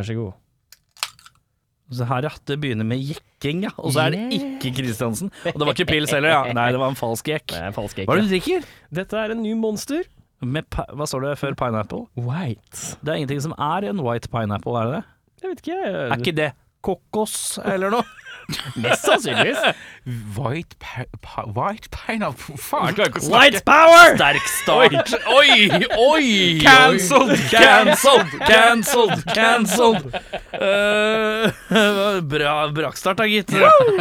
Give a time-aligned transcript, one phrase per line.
[0.00, 0.38] Vær så god.
[1.90, 2.30] Så her, ja.
[2.46, 3.72] Det begynner med jekking, ja.
[3.82, 5.28] Og så er det ikke Kristiansen.
[5.50, 6.54] Og det var ikke pils heller, ja.
[6.56, 7.50] Nei, det var en falsk jekk.
[7.52, 8.68] Det er falsk Hva er det du drikker?
[9.00, 10.06] Dette er en ny monster.
[10.40, 12.06] Med hva står det før pineapple?
[12.16, 12.94] White.
[13.04, 15.02] Det er ingenting som er en white pineapple, er det det?
[15.42, 15.78] Jeg vet ikke.
[15.90, 16.48] Er ikke det
[16.86, 18.06] kokos eller noe?
[18.80, 19.58] Mest sannsynligvis.
[20.36, 20.76] White,
[21.54, 23.36] white pineapple Faen, klarer ikke å snakke.
[23.36, 24.14] White power!
[24.16, 25.14] Sterk start.
[25.30, 26.24] Oi, oi!
[26.64, 30.08] Cancelled, cancelled, cancelled, cancelled.
[30.54, 33.54] Uh, bra brakstart da, gitt.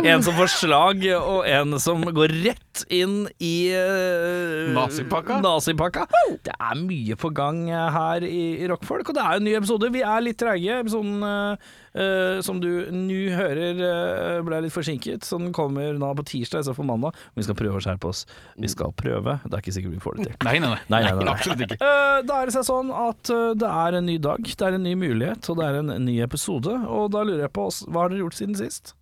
[0.04, 5.42] En som får slag, og en som går rett inn i uh, Nazipakka?
[5.44, 6.08] nazipakka.
[6.46, 9.56] Det er mye på gang her i, i Rockfolk, og det er jo en ny
[9.60, 9.92] episode.
[9.94, 10.80] Vi er litt treige.
[10.84, 15.24] Episoden eh, eh, som du nå hører, uh, ble litt forsinket.
[15.28, 17.18] Så den kommer nå på tirsdag istedenfor mandag.
[17.36, 18.26] Vi skal prøve å skjerpe oss.
[18.60, 19.40] Vi skal prøve.
[19.46, 20.38] Det er ikke sikkert vi får det til.
[20.50, 20.82] Nei, nei, nei.
[20.94, 21.34] Nei, nei, nei.
[21.34, 21.80] Absolutt ikke.
[21.82, 24.84] Uh, Da er det seg sånn at det er en ny dag, det er en
[24.84, 26.74] ny mulighet, og det er en ny episode.
[26.90, 28.94] Og da lurer jeg på, oss- hva har dere gjort siden sist?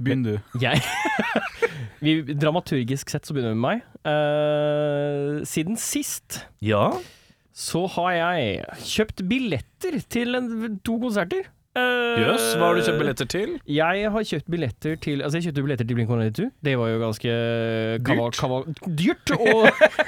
[0.00, 0.32] Begynn du.
[0.58, 0.80] Jeg
[2.04, 3.84] vi, Dramaturgisk sett så begynner vi med meg.
[4.04, 6.88] Uh, siden sist Ja.
[7.54, 11.46] så har jeg kjøpt billetter til en, to konserter.
[11.74, 13.54] Eh, yes, hva har du kjøpt billetter til?
[13.66, 16.44] Jeg har kjøpt billetter til Altså jeg kjøpte billetter til Blink-182.
[16.62, 17.32] Det var jo ganske
[18.06, 18.38] kaval, Dyrt?
[18.38, 18.68] kaval,
[19.00, 19.32] dyrt.
[19.34, 19.64] Og,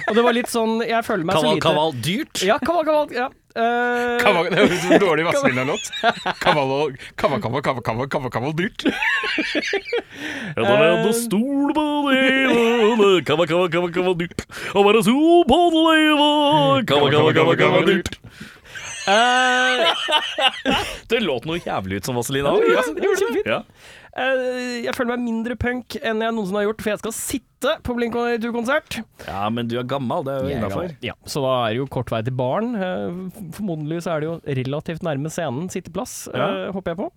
[0.07, 2.45] og det var litt sånn Jeg føler meg så lite kaval, dyrt?
[2.47, 3.11] Ja, kaval, kaval.
[3.17, 3.27] Ja.
[3.57, 5.87] Uh, Kaval, det høres ut som en dårlig Vazelina-låt.
[6.43, 8.85] Kaval, og- kaval, kaval, kaval, kaval, kaval, kaval, dyrt.
[8.87, 14.45] Ja, da er det stol på det Kaval, kaval, kaval, kaval, dyrt.
[14.77, 15.97] Og bare sol på det
[16.93, 18.21] Kaval, kaval, kaval, kaval, dyrt.
[19.07, 19.93] Eh,
[21.11, 22.53] Det låt noe jævlig ut som Vazelina.
[22.73, 23.45] Ja, det gjorde det.
[23.47, 23.59] Ja.
[24.17, 27.75] eh, jeg føler meg mindre punk enn jeg noensinne har gjort, for jeg skal sitte
[27.87, 28.99] på Blink-182-konsert.
[29.27, 30.91] ja, men du er gammel, det er jo innafor.
[31.05, 32.75] Ja, så da er det jo kort vei til baren.
[32.77, 36.71] Eh, Formodentlig så er det jo relativt nærme scenen sitteplass, Ja.
[36.77, 37.09] håper jeg på.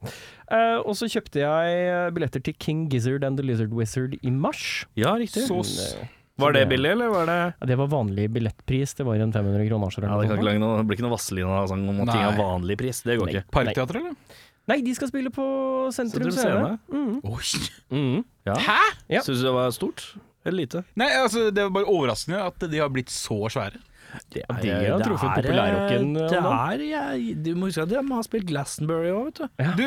[0.85, 4.85] Og så kjøpte jeg billetter til King Gizzard and the Lizard Wizard i mars.
[4.97, 5.45] Ja, riktig.
[5.47, 5.61] Så,
[6.39, 9.67] Var det billig, eller var det Ja, det var vanlig billettpris, det var en 500
[9.67, 9.95] kroner.
[9.95, 12.39] Ja, det, kan ikke lage noe, det blir ikke noe Vazelina-sang om at ting av
[12.39, 13.03] vanlig pris.
[13.05, 13.35] Det går Nei.
[13.35, 13.51] ikke.
[13.59, 14.39] Parkteater, eller?
[14.69, 15.45] Nei, de skal spille på
[15.95, 16.79] Sentrum Sentrum Scene.
[16.93, 17.19] Mm.
[17.25, 17.61] Oi.
[17.89, 18.17] Mm.
[18.45, 18.57] Ja.
[18.69, 18.81] Hæ?
[19.17, 19.23] Ja.
[19.25, 20.11] Syns du det var stort
[20.45, 20.83] eller lite?
[20.99, 23.81] Nei, altså, det var bare overraskende at de har blitt så svære.
[24.33, 27.99] Det er, de har truffet populærrocken, Det eh, er jeg, Du må huske at de
[27.99, 29.67] har spilt Glastonbury òg, vet du.
[29.77, 29.85] Du,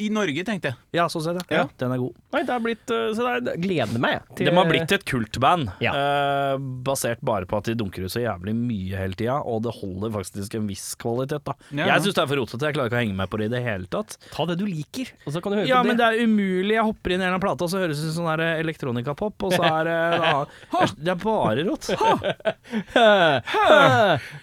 [0.00, 0.76] i Norge, tenkte jeg.
[0.96, 1.60] Ja, sånn sett, ja.
[1.60, 1.64] Ja.
[1.80, 2.16] Den er god.
[2.34, 4.94] Nei, det har blitt eh, Så det er, gleder meg jeg, til De har blitt
[4.96, 5.92] et kultband, Ja.
[5.94, 6.54] uh,
[6.86, 10.12] basert bare på at de dunker ut så jævlig mye hele tida, og det holder
[10.14, 11.54] faktisk en viss kvalitet, da.
[11.70, 11.88] Ja, ja.
[11.94, 13.54] Jeg syns det er for rotete, jeg klarer ikke å henge med på det i
[13.54, 14.16] det hele tatt.
[14.32, 16.06] Ta det du liker, og så kan du høre Ja, på men det.
[16.06, 16.74] det er umulig.
[16.78, 18.44] Jeg hopper inn i en eller annen plate, og så høres det ut som sånn
[18.60, 20.34] elektronikapop, og så er det ja,
[21.04, 21.84] Det er bare rot.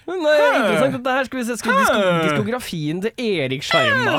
[0.07, 1.27] Nei, interessant dette her.
[1.27, 4.17] Skal vi se skal disko diskografien til Erik Sjarma.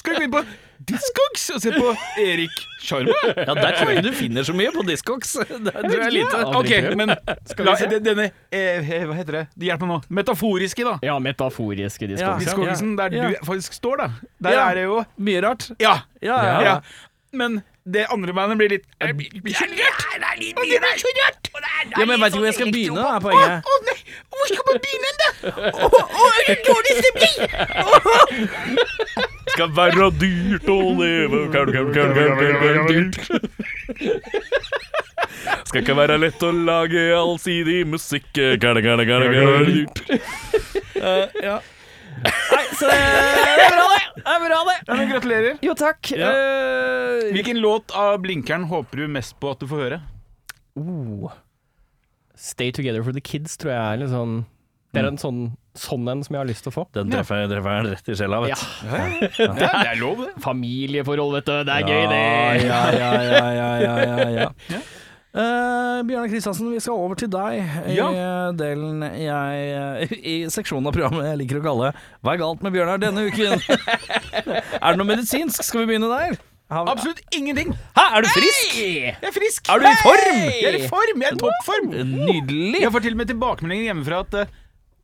[0.00, 0.44] Skal vi på
[0.86, 1.88] Discogs og se på
[2.20, 2.52] Erik
[2.84, 3.14] Sjarma?
[3.32, 5.32] Ja, der tror jeg ikke du finner så mye på Discogs.
[5.66, 6.42] Der tror jeg lite.
[6.60, 6.70] Ok,
[7.00, 9.44] men la, de- denne eh, eh, Hva heter det?
[9.70, 9.98] Hjelp meg nå.
[10.20, 10.94] Metaforiske, da.
[11.06, 12.44] Ja, metaforiske Ja, diskografier.
[12.44, 13.30] Discogsen der Ja.
[13.32, 14.08] du faktisk står, da.
[14.44, 14.66] Der Ja.
[14.70, 15.70] er det jo Mye rart.
[15.80, 15.96] Ja.
[16.20, 16.44] Ja, ja, Ja.
[16.52, 16.60] ja.
[16.68, 16.76] ja.
[17.36, 20.04] Men det andre bandet blir litt Det blir- blir så rart!
[21.96, 23.62] Ja, men jeg veit ikke hvor jeg skal begynne, da, er poenget.
[23.62, 23.98] Å nei,
[24.30, 25.28] hvor skal man begynne da?
[25.72, 27.36] Å, å, det dårlig stemning?
[29.54, 31.44] Skal være dyrt å leve.
[35.66, 38.30] Skal ikke være lett å lage allsidig musikk.
[40.96, 41.56] Eh, ja.
[42.24, 44.02] Nei, så det er bra, det.
[44.16, 44.76] Det er bra, det.
[44.80, 45.58] Ja, men gratulerer.
[45.62, 46.10] Jo, takk.
[46.16, 46.30] Ja.
[46.32, 50.00] Uh, Hvilken låt av Blinkeren håper du mest på at du får høre?
[50.80, 51.28] Uh,
[52.36, 54.40] Stay Together for the Kids tror jeg er litt sånn
[54.96, 55.40] Det er en sånn
[55.76, 56.86] sånn en som jeg har lyst til å få.
[56.96, 58.56] Den treffer jeg treffer jeg rett i sjela, vet Ja.
[58.56, 59.44] du.
[59.44, 60.30] Ja, det er lov, det.
[60.40, 61.56] Familieforhold, vet du.
[61.68, 62.20] Det er gøy, det.
[62.64, 64.80] Ja, ja, ja, ja, ja, ja, ja.
[65.36, 67.58] Eh, Bjørnar Kristiansen, vi skal over til deg
[67.90, 68.06] i Ja.
[68.56, 71.90] delen jeg I seksjonen av programmet jeg liker å kalle
[72.24, 73.60] 'Hva er galt med Bjørnar denne uken?'
[74.80, 75.60] er det noe medisinsk?
[75.62, 76.38] Skal vi begynne der?
[76.72, 77.76] Har- Absolutt ingenting.
[77.94, 78.74] Hæ, er du frisk?
[78.80, 79.68] Jeg er frisk.
[79.68, 80.40] Er du i form?
[80.40, 81.20] Jeg er i form.
[81.20, 81.92] Jeg er i toppform.
[82.26, 82.80] Nydelig.
[82.80, 84.46] Jeg får til og med tilbakemeldinger hjemmefra at eh,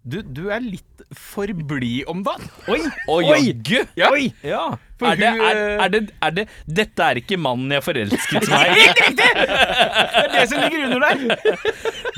[0.03, 2.49] du, du er litt for blid om dagen.
[2.67, 2.81] Oi!
[3.13, 3.23] Oi!
[3.31, 3.83] Oi!
[3.99, 4.09] Ja.
[4.11, 4.25] Oi!
[4.43, 4.65] Ja.
[5.03, 6.45] Er det, er, eh, er, det, er det
[6.79, 8.87] Dette er ikke mannen jeg forelsket meg i.
[9.19, 11.69] Det er det som ligger under der.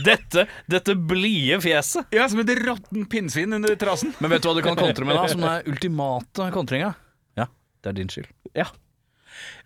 [0.04, 2.08] Dette, dette blide fjeset.
[2.16, 4.14] Ja, Som et råttent pinnsvin under trasen.
[4.20, 5.26] Men vet du hva du kan kontre med, da?
[5.32, 6.94] Som den ultimate kontringa?
[7.40, 7.48] Ja,
[7.84, 8.30] det er din skyld.
[8.56, 8.70] Ja.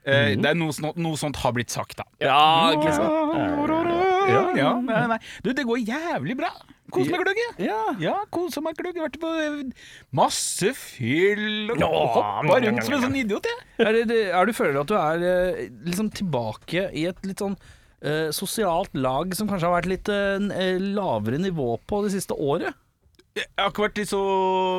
[0.09, 0.41] Mm.
[0.41, 2.07] det er noe, noe sånt har blitt sagt, da.
[2.25, 3.75] Ja, ikke sant?
[4.29, 5.19] Ja, ja, nei, nei.
[5.45, 6.53] Du, det går jævlig bra.
[6.95, 7.41] Kose meg gløgg.
[7.61, 7.79] Ja.
[8.01, 9.01] Ja, kose meg gløgg.
[9.03, 9.59] Vært på eh,
[10.17, 13.67] masse fyll og hoppa rundt som en sånn idiot, jeg.
[13.85, 17.59] Er, det, er du føler at du er eh, liksom tilbake i et litt sånn
[17.59, 20.41] uh, sosialt lag som kanskje har vært litt uh,
[20.97, 22.73] lavere nivå på det siste året?
[23.39, 24.23] Jeg har ikke vært i så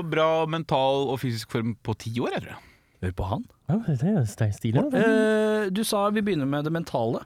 [0.09, 2.65] bra mental og fysisk form på ti år, jeg tror jeg.
[2.99, 3.45] Hør på han.
[3.69, 4.83] Ja, det er stilig.
[4.91, 4.99] Uh.
[4.99, 7.23] Eh, du sa vi begynner med det mentale.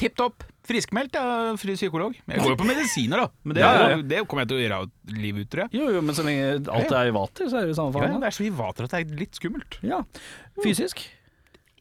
[0.00, 0.46] Tipp topp.
[0.64, 1.52] Friskmeldt, ja.
[1.60, 2.14] fri psykolog.
[2.24, 3.28] Jeg går jo på medisiner, da.
[3.44, 3.98] Men det, Ja, ja, ja.
[4.14, 4.78] det kommer jeg til å gjøre
[5.20, 5.74] livet ut, tror jeg.
[5.76, 8.06] Jo, jo, men så lenge alt er i vater, så er det jo samme Ja,
[8.08, 8.20] faen.
[8.24, 9.76] det er så mye vater at det er litt skummelt.
[9.84, 10.00] Ja.
[10.64, 11.04] Fysisk.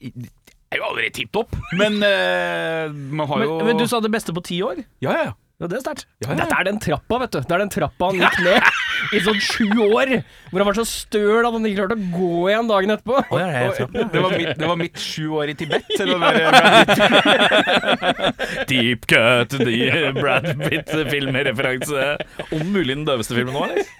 [0.03, 0.27] Jeg
[0.73, 4.11] er jo aldri tipp topp, men uh, man har Men, jo men du sa det
[4.11, 4.83] beste på ti år?
[5.05, 5.33] Ja, ja, ja.
[5.61, 6.05] Ja, det er sterkt.
[6.19, 6.35] ja, ja.
[6.41, 7.39] Dette er den trappa, vet du.
[7.45, 8.61] Det er den trappa han gikk ned
[9.13, 10.11] i sånn sju år.
[10.49, 13.21] Hvor han var så støl at han ikke klarte å gå igjen dagen etterpå.
[14.11, 15.93] Det var mitt, det var mitt sju år i Tibet.
[15.99, 16.63] Eller det var.
[18.71, 19.55] Deep cut,
[20.19, 22.07] Brad Pitt-filmreferanse.
[22.49, 23.91] Om mulig den døveste filmen nå, eller?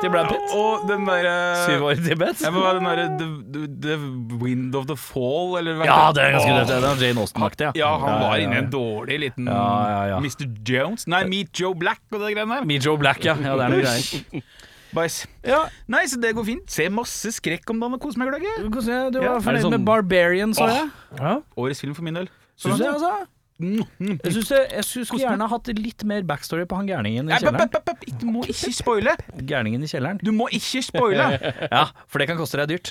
[0.00, 0.54] Til Brad Pitt.
[0.56, 1.34] Og den derre
[1.66, 2.40] Syv år i Tibet.
[2.40, 3.96] Ja, men hva er den derre the, the,
[4.40, 6.56] Wind of the Fall, eller hva Ja, det er ganske.
[6.70, 7.72] Det er Jane Austen-aktig, ja.
[7.76, 10.20] Ja, han var ja, inne i en dårlig liten Ja, ja, ja.
[10.24, 10.48] Mr.
[10.66, 11.06] Jones.
[11.10, 12.68] Nei, Meet Joe Black og det greiene der.
[12.72, 13.36] Meet Joe Black, ja.
[13.36, 14.44] ja det er noe greier.
[14.96, 15.18] Bæsj.
[15.46, 16.72] Ja, Nei, så det går fint.
[16.72, 18.46] Se masse skrekk om dagen og kose meg gløgg.
[18.58, 20.88] du du Ja, var er fornøyd sånn- med Barbarian, sa jeg.
[21.20, 21.36] Ja.
[21.56, 22.32] Årets film for min del.
[22.58, 23.12] Syns det, altså.
[23.60, 27.36] Jeg syns jeg, jeg synes skulle gjerne hatt litt mer backstory på han gærningen i
[27.40, 27.72] kjelleren.
[28.20, 29.14] Du må ikke spoile!
[29.50, 30.20] Gærningen i kjelleren.
[30.24, 31.28] Du må ikke spoile!
[31.70, 32.90] Ja, for det kan koste deg dyrt.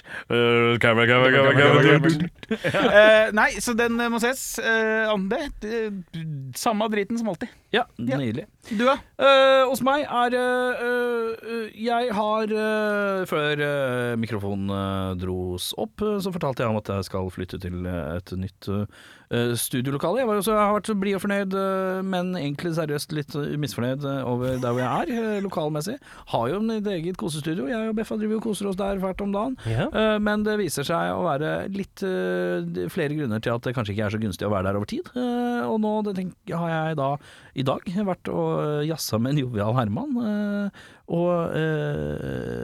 [2.49, 4.43] Eh, nei, så den eh, må ses.
[4.61, 5.89] Uh, Ande, eh,
[6.57, 7.51] samme driten som alltid.
[7.75, 8.45] Ja, nydelig.
[8.67, 8.97] Du, ja.
[9.19, 10.81] Uh, hos meg er uh,
[11.41, 12.51] uh, Jeg har
[13.29, 13.63] Før
[14.19, 18.69] mikrofonen dros opp, så fortalte jeg om at jeg skal flytte til et nytt
[19.29, 20.23] studiolokale.
[20.23, 21.55] Jeg, var også, jeg har vært blid og fornøyd,
[22.09, 25.99] men egentlig seriøst litt misfornøyd over der hvor jeg er, lokalmessig.
[26.31, 27.67] Har jo mitt eget kosestudio.
[27.69, 29.59] Jeg og Beffa driver og koser oss der hvert om dagen.
[29.69, 29.85] Ja.
[30.17, 34.15] Men det viser seg å være litt flere grunner til at det kanskje ikke er
[34.17, 35.13] så gunstig å være der over tid.
[35.13, 37.11] Og nå det tenk, har jeg da
[37.53, 38.48] i dag vært og
[38.89, 40.11] jazza med en jovial Herman.
[40.23, 41.55] eh, Og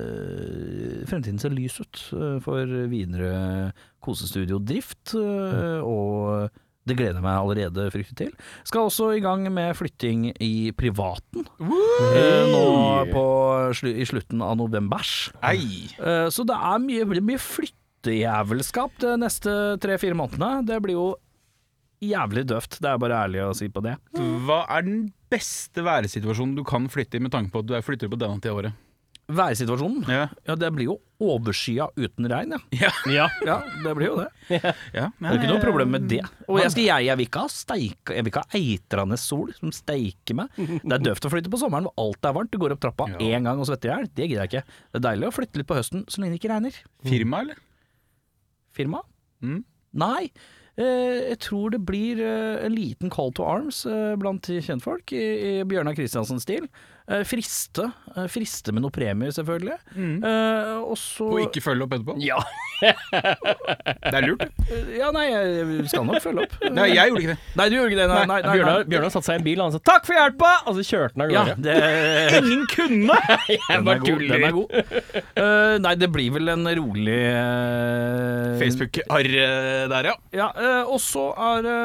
[0.05, 3.71] eh, fremtiden ser lys ut eh, for videre
[4.05, 5.15] kosestudiodrift.
[5.17, 6.51] Og
[6.85, 8.33] det gleder jeg meg allerede fryktelig til.
[8.69, 11.47] Skal også i gang med flytting i privaten.
[11.57, 12.65] eh, Nå
[13.09, 13.23] på,
[13.89, 15.31] i slutten av novembers.
[15.97, 19.49] Eh, Så det er mye, mye flyttejævelskap de neste
[19.81, 20.61] tre-fire månedene.
[20.69, 21.07] Det blir jo
[22.03, 23.95] jævlig døvt, det er bare ærlig å si på det.
[24.45, 27.86] Hva er den beste væresituasjonen du kan flytte i med tanke på at du er
[27.86, 28.81] flytter på denne tida av året?
[29.25, 30.27] Værsituasjonen, Ja.
[30.45, 32.92] ja det blir jo overskya uten regn, ja.
[33.09, 33.25] Ja.
[33.42, 34.27] Ja, det blir jo det.
[34.94, 35.07] ja.
[35.18, 36.19] Det er ikke noe problem med det.
[36.45, 39.50] Og jeg, skal, jeg, jeg vil ikke ha steika Jeg vil ikke ha eitrende sol
[39.57, 40.53] som steiker meg.
[40.59, 42.51] Det er døvt å flytte på sommeren hvor alt er varmt.
[42.53, 43.18] Du går opp trappa Ja.
[43.33, 44.12] én gang og svetter i hjel.
[44.13, 44.77] Det gidder jeg ikke.
[44.94, 46.77] Det er deilig å flytte litt på høsten så lenge det ikke regner.
[47.09, 47.63] Firma, eller?
[48.77, 49.01] Firma?
[49.42, 49.64] Mm.
[50.06, 50.30] Nei.
[50.77, 55.23] Eh, jeg tror det blir eh, en liten call to arms eh, blant kjentfolk i,
[55.23, 56.67] i Bjørnar Kristiansen-stil.
[57.07, 57.85] Eh, friste.
[58.17, 59.77] Eh, friste med noe premie, selvfølgelig.
[59.95, 62.17] Eh, og så Og ikke følge opp etterpå?
[62.25, 62.41] ja.
[62.75, 64.41] Det er lurt.
[64.97, 66.55] Ja, nei, jeg skal nok følge opp.
[66.75, 67.37] Nei, jeg gjorde ikke det.
[67.55, 68.07] Nei, du gjorde ikke det.
[68.11, 68.81] Nei, nei, nei, Bjørnar.
[68.91, 71.15] Bjørnar satte seg i en bil, og han sa 'takk for hjelpa', og så kjørte
[71.15, 71.63] han av Ja, gårde.
[71.63, 71.77] det
[72.41, 73.19] Ingen kunne!
[73.47, 74.09] Jeg Den bare er god.
[74.09, 74.35] tuller.
[74.35, 74.67] Den er god.
[75.45, 79.31] Eh, nei, det blir vel en rolig uh, Facebook-arr
[79.95, 80.15] der, ja.
[80.35, 81.80] Ja, eh, og så er det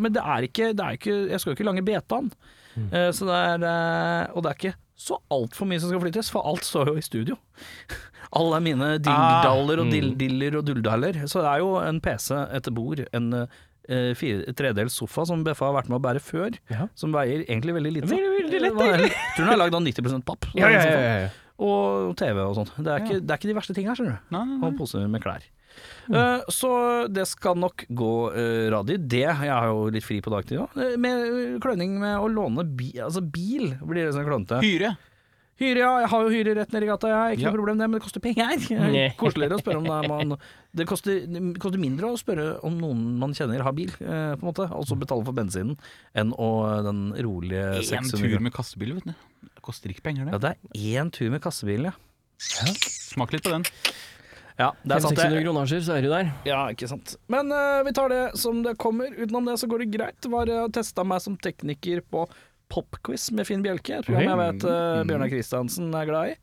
[0.00, 2.30] Men det er ikke, det er ikke Jeg skal jo ikke lange betaen.
[2.76, 2.90] Mm.
[3.16, 6.44] så det er eh, Og det er ikke så altfor mye som skal flyttes, for
[6.48, 7.36] alt står jo i studio.
[8.40, 11.18] Alle mine dingdaller og dill, diller og dulldaller.
[11.28, 15.68] Så det er jo en PC, et bord, en eh, fire, tredels sofa som Beffa
[15.68, 16.88] har vært med å bære før, Ja.
[16.98, 18.08] som veier egentlig veldig lite.
[18.10, 20.48] Veldig, veldig lett, Jeg tror den er lagd av 90 papp.
[20.58, 21.28] Ja, ja.
[21.60, 22.72] Og TV og sånn.
[22.76, 24.32] Det, det er ikke de verste tinga, skjønner du.
[24.34, 24.68] Nei, nei, nei.
[24.72, 25.44] Og poser med klær.
[26.10, 26.70] Eh, så
[27.10, 28.96] det skal nok gå uh, radio.
[28.98, 30.76] Det, jeg har jo litt fri på dagtid òg.
[31.02, 34.60] Med eh, kløning med å låne bi, altså bil, blir det sånn klønete.
[34.64, 34.94] Hyre.
[35.56, 35.90] Hyre, ja.
[36.02, 37.38] Jeg har jo hyre rett nedi gata, jeg.
[37.38, 37.50] Ikke Ja.
[37.50, 38.66] noe problem det, men det koster penger.
[39.22, 40.34] Koseligere å spørre om det er man
[40.76, 44.44] Det koster, det koster mindre å spørre om noen man kjenner har bil, eh, på
[44.44, 44.66] en måte.
[44.76, 45.78] Og så betale for bensinen,
[46.12, 46.50] enn å
[46.84, 49.14] den rolige En tur med kassebil, vet du.
[49.48, 50.58] Det koster ikke penger, Ja, det.
[50.60, 51.96] det er én tur med kassebil, ja.
[52.36, 53.64] Smak litt på den.
[54.56, 56.30] Ja, det er sant, 500-600 kronasjer, så er du der.
[56.48, 57.16] Ja, ikke sant.
[57.32, 59.10] Men uh, vi tar det som det kommer.
[59.12, 60.30] Utenom det så går det greit.
[60.32, 62.24] Var uh, testa meg som tekniker på
[62.72, 64.00] popquiz med Finn Bjelke.
[64.00, 66.38] Et program jeg vet uh, Bjørnar Kristiansen er glad i.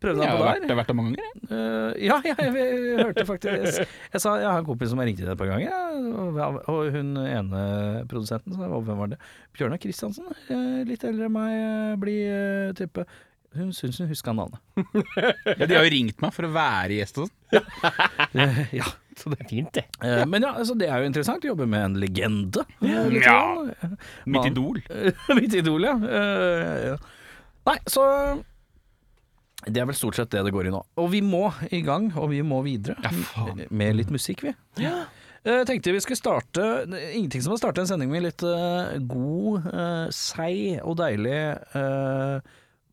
[0.00, 1.40] Prøvde Jeg har vært, jeg har vært der mange ganger.
[1.52, 5.10] Eh, ja, ja, jeg, jeg hørte faktisk Jeg sa jeg har en kompis som har
[5.10, 5.74] ringt inn et par ganger,
[6.16, 6.38] og,
[6.72, 7.64] og hun ene
[8.08, 9.18] produsenten så hvem var det?
[9.58, 10.30] Bjørnar Kristiansen.
[10.48, 13.04] eh, Litt eldre enn meg, eh, blid eh, type.
[13.58, 14.60] Hun syns hun huska navnet.
[15.58, 17.38] Ja, de har jo ringt meg for å være gjest og sånn.
[18.30, 18.86] Eh, ja,
[19.18, 19.82] så det er Fint, det.
[20.06, 22.62] Eh, Men ja, altså, det er jo interessant jobbe med en legende.
[22.84, 23.02] Ja.
[23.10, 23.40] ja.
[24.30, 24.78] Mitt idol.
[25.40, 25.96] Mitt idol, ja.
[25.98, 27.08] Eh.
[27.66, 28.04] Nei, så
[29.66, 30.84] Det er vel stort sett det det går i nå.
[31.02, 32.96] Og vi må i gang, og vi må videre.
[33.02, 33.66] Ja, faen.
[33.68, 34.54] Med litt musikk, vi.
[34.80, 35.08] Ja.
[35.40, 36.64] Jeg tenkte vi skulle starte
[37.16, 41.38] Ingenting som å starte en sending med litt uh, god, uh, seig og deilig
[41.72, 42.44] uh,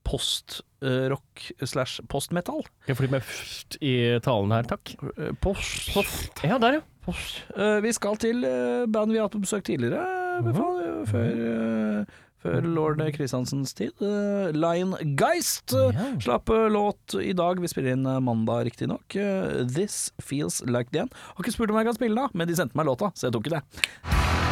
[0.08, 2.64] post-rock slash postmetal.
[2.88, 4.96] Jeg få litt først i talen her, takk?
[5.44, 5.92] Post.
[5.96, 6.46] post.
[6.48, 6.86] Ja, der, ja.
[7.08, 10.04] Eh, vi skal til uh, band vi har hatt på besøk tidligere,
[10.42, 11.06] mm -hmm.
[11.08, 11.30] før,
[12.02, 12.06] eh,
[12.44, 13.92] før lord Kristiansens tid.
[14.02, 16.20] Uh, Line Geist Ja.
[16.20, 17.62] slapp låt i dag.
[17.62, 19.16] Vi spiller inn mandag, riktignok.
[19.16, 21.12] Uh, This Feels Like The End.
[21.14, 23.34] Har ikke spurt om jeg kan spille da, men de sendte meg låta, så jeg
[23.34, 24.47] tok ikke det.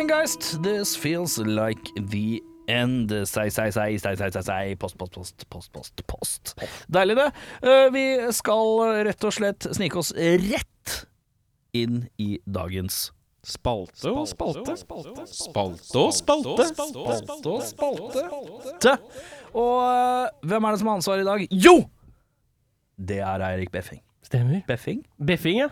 [0.00, 3.10] Kleingeist, this feels like the end.
[3.28, 4.76] Sei, sei, sei, sei, sei, sei, sei.
[4.76, 6.54] Post, post, post, post, post, post.
[6.88, 7.26] Deilig, det.
[7.60, 10.94] Eh, Vi skal rett og slett snike oss rett
[11.76, 13.10] inn i dagens
[13.44, 14.78] Spalte og spalte.
[14.80, 15.12] Spalte
[16.00, 16.70] og spalte.
[16.72, 18.96] Spalte og spalte.
[19.52, 21.44] Og eh, hvem er det som har ansvaret i dag?
[21.68, 21.76] Jo!
[22.96, 24.00] Det er Eirik Beffing.
[24.24, 24.64] Stemmer.
[24.64, 25.04] Beffing?
[25.20, 25.68] Beffing, ja.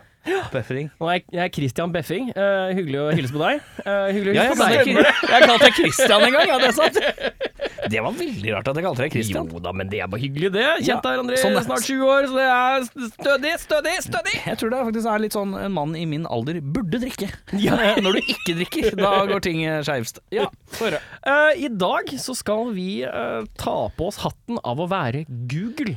[0.53, 0.91] Beffing.
[1.01, 2.31] Og jeg, jeg er Christian Beffing.
[2.37, 3.63] Uh, hyggelig å hilse på deg.
[3.85, 5.13] Uh, hyggelig å hilse jeg, på deg.
[5.33, 7.01] jeg, kalte deg Christian en gang, ja, det er sant.
[7.89, 9.51] Det var veldig rart at jeg kalte deg Christian.
[9.53, 10.67] Jo da, men det er bare hyggelig, det.
[10.83, 14.35] Kjent Ja, deg, André, sånn snart 20 år, så det er stødig, stødig, stødig.
[14.45, 17.31] Jeg tror det faktisk er litt sånn en mann i min alder burde drikke.
[17.61, 17.79] Ja.
[18.05, 20.21] Når du ikke drikker, da går ting eh, skeivst.
[20.35, 21.01] Ja, få høre.
[21.23, 25.97] Eh, I dag så skal vi eh, ta på oss hatten av å være Google.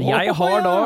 [0.00, 0.76] Jeg har da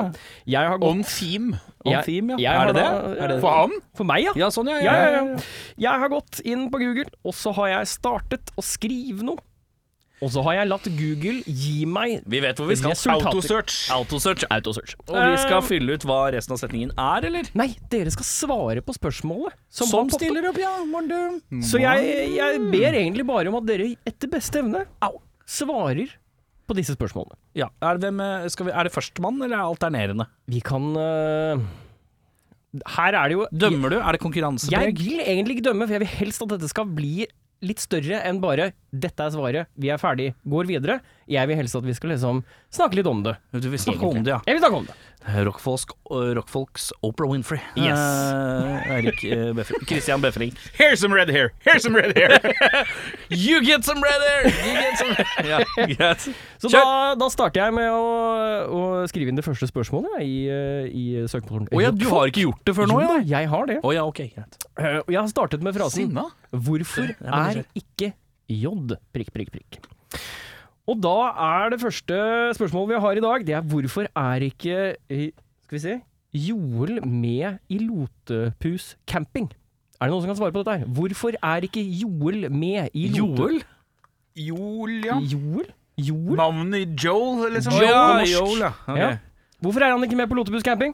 [0.50, 1.61] Jeg har gått On theme.
[2.07, 2.53] Theme, ja.
[2.62, 2.87] Er det det?
[2.87, 3.40] Er det det?
[3.42, 3.75] For han?
[3.99, 4.33] For meg, ja.
[4.37, 4.79] Ja, sånn, ja.
[4.85, 5.42] Ja, ja, ja.
[5.87, 9.38] Jeg har gått inn på Google, og så har jeg startet å skrive noe.
[10.25, 12.94] Og så har jeg latt Google gi meg Vi vet hvor vi skal.
[12.94, 13.27] Resultater.
[13.37, 13.75] Autosearch.
[13.92, 14.44] Autosearch.
[14.49, 14.94] Autosearch.
[15.11, 17.51] Og vi skal Eh, fylle ut hva resten av setningen er, eller?
[17.53, 19.53] Nei, dere skal svare på spørsmålet.
[19.68, 20.72] Som, Som stiller opp, ja.
[20.88, 21.42] Morten.
[21.61, 25.20] Så jeg, jeg ber egentlig bare om at dere etter beste evne Au.
[25.44, 26.09] svarer
[26.66, 27.38] på disse spørsmålene.
[27.59, 27.70] Ja.
[27.81, 30.29] Er det, hvem, eh, vi, er det førstemann, eller er det alternerende?
[30.50, 31.64] Vi kan uh,
[32.96, 33.98] Her er det jo Dømmer du?
[34.00, 34.22] Er det
[34.74, 37.26] Jeg vil egentlig ikke dømme, for jeg vil helst at dette skal bli
[37.64, 41.00] litt større enn bare 'dette er svaret, vi er ferdig, går videre'.
[41.26, 43.35] Jeg vil helst at vi skal liksom snakke litt om det.
[43.52, 44.40] Du vil snakke om det, ja.
[44.46, 44.94] Jeg vil snakke om det.
[45.26, 47.59] Rockfolks, rockfolks Oprah Winfrey.
[47.74, 47.98] Yes.
[47.98, 49.82] Uh, Erik uh, Befring.
[49.90, 50.52] Christian Befring.
[50.78, 51.52] Here's some red hair.
[51.66, 52.38] Here's some red hair.
[53.28, 54.44] You get some red hair!
[54.46, 55.16] You get some
[55.50, 56.28] Ja, greit.
[56.62, 58.04] Så da, da starter jeg med å,
[58.70, 61.66] å skrive inn det første spørsmålet i, øh, i søkemotoren.
[61.74, 63.80] Å ja, du har ikke gjort det før nå, Jo jeg har det.
[63.82, 64.61] Oh, ja, okay, greit.
[64.78, 66.28] Eh, jeg har startet med frasen Sinna.
[66.54, 68.12] 'Hvorfor er ikke
[68.48, 68.72] J
[69.14, 69.78] prikk, prikk, prikk'?
[70.87, 72.16] Og da er det første
[72.54, 75.30] spørsmålet vi har i dag, det er hvorfor er ikke eh,
[75.66, 75.94] Skal vi se
[76.37, 79.48] Joel med i Lotepus camping?
[79.96, 80.90] Er det noen som kan svare på dette her?
[80.98, 83.48] Hvorfor er ikke Joel med i Lote...
[83.48, 83.62] Joel?
[84.37, 85.16] Joel, ja.
[85.32, 85.70] Joel?
[85.96, 86.37] Joel?
[86.37, 87.72] Navnet Joel, liksom.
[87.72, 88.26] Joel ja.
[88.28, 88.72] Joel, ja.
[88.85, 89.00] Okay.
[89.00, 89.16] Ja.
[89.64, 90.92] Hvorfor er han ikke med på Lotepus camping?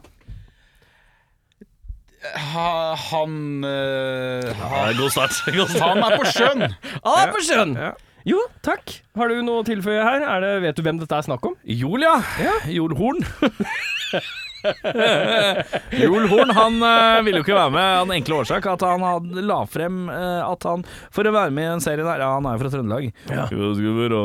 [2.23, 2.69] Ha,
[3.09, 5.35] han øh, Ja, God start.
[5.51, 5.89] God start.
[5.89, 6.63] Han er på sjøen.
[7.03, 7.75] Ah, på sjøen!
[7.75, 7.91] Ja.
[8.23, 9.01] Jo, takk.
[9.19, 10.23] Har du noe å tilføye her?
[10.23, 11.57] Er det, vet du hvem dette er snakk om?
[11.67, 12.55] Julia ja.
[12.71, 14.23] jordhorn Horn.
[16.03, 19.03] Joel Horn han eh, ville jo ikke være med av den enkle årsak at han
[19.05, 22.29] hadde, la frem eh, at han For å være med i den serien der, ja,
[22.37, 23.47] han er jo fra Trøndelag Ja.
[23.49, 24.21] jeg, skal være,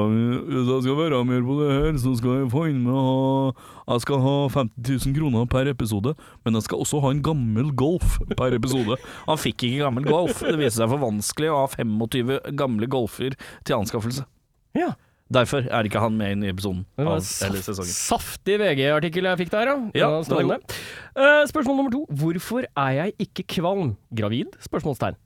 [0.48, 3.18] hvis jeg skal være med på det her, så skal jeg få inn med å
[3.88, 7.70] Jeg skal ha 50 000 kroner per episode, men jeg skal også ha en gammel
[7.78, 8.98] Golf per episode.
[9.30, 10.42] Han fikk ikke gammel Golf.
[10.44, 13.32] Det viste seg for vanskelig å ha 25 gamle Golfer
[13.64, 14.26] til anskaffelse.
[14.76, 14.92] Ja.
[15.28, 16.84] Derfor er ikke han med i den nye episoden.
[16.96, 17.92] Av, eller sesongen.
[17.92, 19.76] saftig VG-artikkel jeg fikk der, ja.
[20.00, 20.08] Ja.
[20.16, 22.06] Eh, spørsmål nummer to.
[22.08, 23.90] Hvorfor er jeg ikke kvalm?
[24.16, 24.56] Gravid?
[24.64, 25.18] Spørsmålstegn.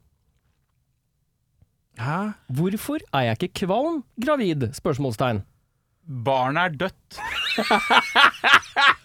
[2.03, 2.19] Hæ?
[2.51, 4.03] Hvorfor er jeg ikke kvalm?
[4.19, 4.73] Gravid?
[4.75, 5.45] Spørsmålstegn.
[6.25, 7.23] Barnet er dødt.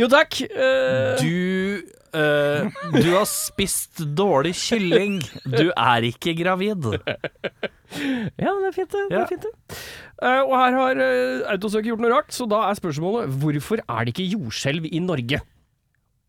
[0.00, 0.38] Jo takk.
[0.48, 1.82] Uh, Du
[2.16, 5.18] uh, Du har spist dårlig kylling.
[5.44, 6.88] Du er ikke gravid.
[7.92, 9.02] Ja, det er fint, det.
[9.10, 9.22] det, Ja.
[9.24, 9.80] er fint, det.
[10.22, 14.04] Uh, og her har uh, Autosøket gjort noe rart, så da er spørsmålet hvorfor er
[14.06, 15.40] det ikke jordskjelv i Norge?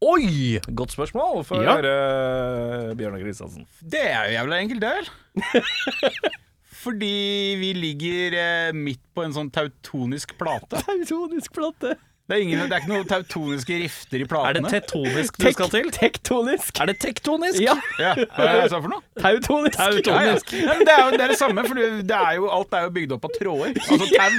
[0.03, 0.59] Oi!
[0.75, 1.43] Godt spørsmål.
[1.47, 1.77] for Ja.
[1.77, 3.63] høre, Bjørnar Kristiansen.
[3.79, 5.07] Det er jo jævla enkelt, det vel?
[6.83, 10.81] Fordi vi ligger uh, midt på en sånn tautonisk plate.
[10.83, 11.95] tautonisk plate.
[12.23, 14.49] Det er, ingen, det er ikke noen tautoniske rifter i platene.
[14.49, 15.89] Er det tektonisk du skal til?
[15.91, 16.79] Tektonisk.
[16.79, 17.59] Er det tektonisk?
[17.59, 19.03] Ja, Ja, hva er det jeg sa for noe?
[19.19, 19.79] tautonisk.
[20.07, 20.37] Ja, ja.
[20.63, 22.87] Ja, men det, er jo, det er det samme, for det er jo, alt er
[22.87, 23.75] jo bygd opp av tråder.
[23.75, 24.33] Altså tau.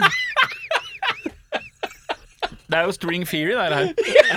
[2.65, 3.93] Det er jo string theory, det her.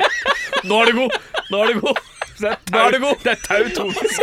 [0.68, 1.18] Nå er du god!
[1.54, 2.04] Nå er du god!
[2.38, 3.24] Så det er Nå er du god!
[3.24, 4.22] Det er tautonisk.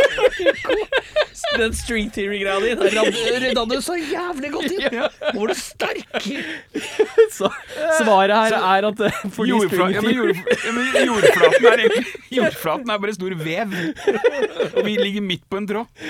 [1.59, 2.71] Den string theory-greia di
[3.43, 4.95] rydda du så jævlig godt inn.
[4.95, 6.27] Nå var du sterk.
[7.35, 7.49] Så
[8.01, 12.03] svaret her er at eh, fordi Jordfla, ja, men jord, ja, men jordflaten er egentlig
[12.39, 13.77] Jordflaten er bare stor vev.
[14.73, 16.05] Og vi ligger midt på en tråd.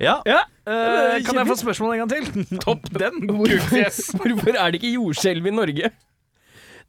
[0.00, 0.20] Ja.
[0.28, 2.58] Ja, Uh, kan jeg få spørsmål en gang til?
[2.62, 3.16] Topp den!
[3.26, 5.90] Hvorfor, Hvorfor er det ikke jordskjelv i Norge?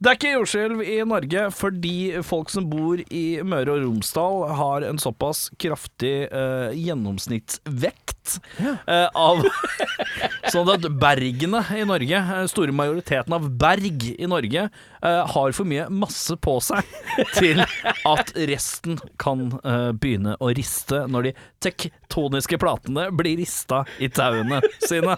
[0.04, 4.84] Det er ikke jordskjelv i Norge fordi folk som bor i Møre og Romsdal har
[4.84, 9.46] en såpass kraftig uh, gjennomsnittsvekt uh, av
[10.52, 15.68] Sånn at bergene i Norge, eh, store majoriteten av berg i Norge, uh, har for
[15.72, 16.84] mye masse på seg
[17.40, 19.54] til at resten kan
[20.00, 25.16] begynne å riste når de tektoniske platene blir rista i tauene sine.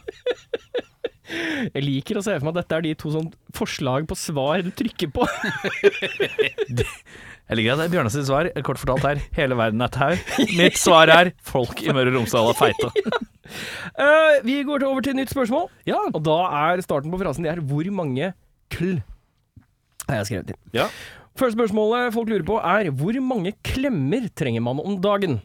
[1.26, 4.62] Jeg liker å se for meg at dette er de to sånn forslag på svar
[4.66, 5.26] du trykker på.
[7.46, 10.16] Jeg liker at det er Bjørnar sitt svar, kort fortalt her, hele verden er tau.
[10.58, 12.92] Mitt svar er folk i Møre og Romsdal er feite.
[13.46, 15.68] Eh, vi går over til et nytt spørsmål.
[15.86, 16.00] Ja.
[16.18, 18.32] Og da er starten på frasen det er 'hvor mange
[18.74, 19.04] kl'
[20.10, 20.58] har jeg skrevet inn.
[20.74, 20.88] Ja.
[21.38, 25.38] Første spørsmålet folk lurer på er 'hvor mange klemmer trenger man om dagen'?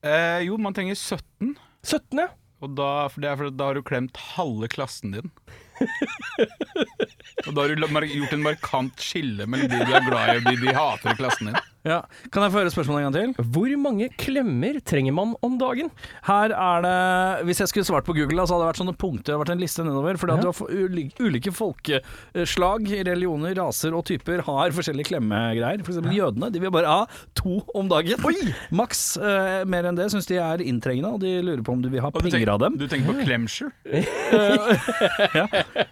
[0.00, 1.56] Uh, jo, man trenger 17.
[1.84, 2.28] 17, ja.
[2.60, 5.30] Og da, for det er fordi da har du klemt halve klassen din.
[7.46, 10.48] og da har du gjort en markant skille mellom de du er glad i og
[10.50, 11.60] de de hater i klassen din.
[11.86, 12.02] Ja.
[12.30, 13.44] Kan jeg få høre spørsmålet en gang til?
[13.54, 15.88] Hvor mange klemmer trenger man om dagen?
[16.26, 19.30] Her er det Hvis jeg skulle svart på Google, så hadde det vært sånne punkter,
[19.30, 20.18] det hadde vært en liste nedover.
[20.20, 20.50] Fordi at Ja.
[20.50, 25.80] du har ulike, folkeslag, religioner, raser og typer har forskjellige klemmegreier.
[25.84, 26.50] For eksempel jødene.
[26.52, 28.20] De vil bare ha to om dagen.
[28.70, 29.16] Maks.
[29.16, 32.00] Uh, mer enn det syns de er inntrengende, og de lurer på om du vil
[32.04, 32.76] ha Og du, penger tenker, av dem.
[32.76, 33.72] du tenker på Clemsure?
[35.40, 35.46] ja.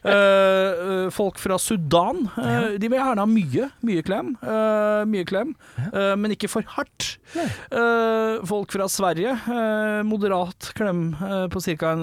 [0.05, 4.35] uh, folk fra Sudan, eh, de vil gjerne ha mye, mye klem.
[4.42, 5.55] eh, mye klem,
[5.93, 7.14] eh, men ikke for hardt.
[7.69, 11.95] Uh, folk fra Sverige, uh, moderat klem uh, på ca.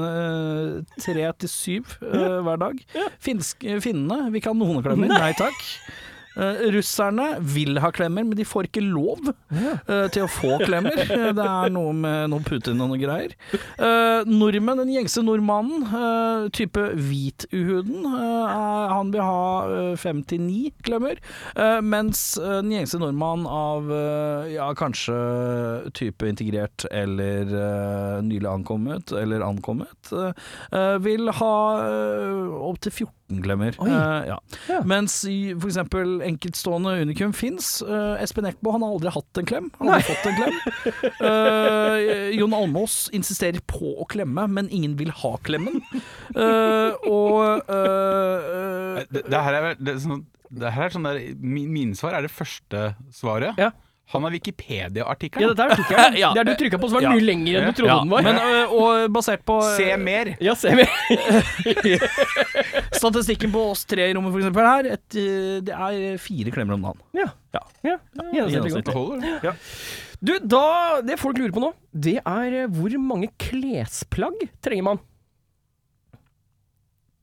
[1.01, 2.81] tre til syv hver dag.
[3.23, 5.61] Finsk, finnene vi kan noen klemmer, nei takk.
[6.35, 10.97] Eh, russerne vil ha klemmer, men de får ikke lov eh, til å få klemmer.
[11.07, 13.35] Det er noe med noe Putin og noe greier.
[13.85, 15.83] Eh, nordmenn, den gjengse nordmannen,
[16.55, 21.19] type hvituhuden, uh, han vil ha fem til ni klemmer.
[21.83, 23.91] Mens den gjengse nordmann av
[24.51, 25.17] ja, kanskje
[25.97, 27.51] type integrert eller
[28.25, 30.13] nylig ankommet eller ankommet,
[31.05, 31.55] vil ha
[32.71, 33.75] opptil 14 klemmer.
[33.81, 33.89] Oi.
[33.89, 34.39] Uh, ja.
[34.69, 34.81] Ja.
[34.85, 37.79] Mens eksempel enkeltstående unikum fins.
[38.21, 39.71] Espen Eckbo han har aldri hatt en klem.
[39.79, 40.59] Han har aldri fått en klem.
[41.19, 45.81] Uh, Jon Almås insisterer på å klemme, men ingen vil ha klemmen.
[46.35, 50.23] Eh, og eh, Det, det her er vel det, er sånn,
[50.55, 53.59] det her er sånn der min, Mine svar er det første svaret.
[53.61, 53.71] Ja.
[54.13, 55.49] Han har Ja, Wikipedia-artikkelen.
[55.49, 56.17] dette er artikkelen.
[56.21, 56.29] Ja.
[56.33, 57.13] Det er du trykka på, så var Ja.
[57.15, 58.21] mye lenger enn du trodde ja, den var.
[58.21, 60.35] men, eh, og basert på Se mer!
[60.39, 60.91] ja, se mer.
[62.99, 65.09] statistikken på oss tre i rommet, for eksempel, her, et,
[65.65, 67.01] det er fire klemmer om dagen.
[67.17, 67.31] Ja.
[67.55, 67.63] Ja.
[67.87, 67.97] ja.
[68.33, 69.55] Gjennomsnittlig Gjennomsnittlig.
[70.25, 75.03] Du, da, det folk lurer på nå, det er hvor mange klesplagg trenger man?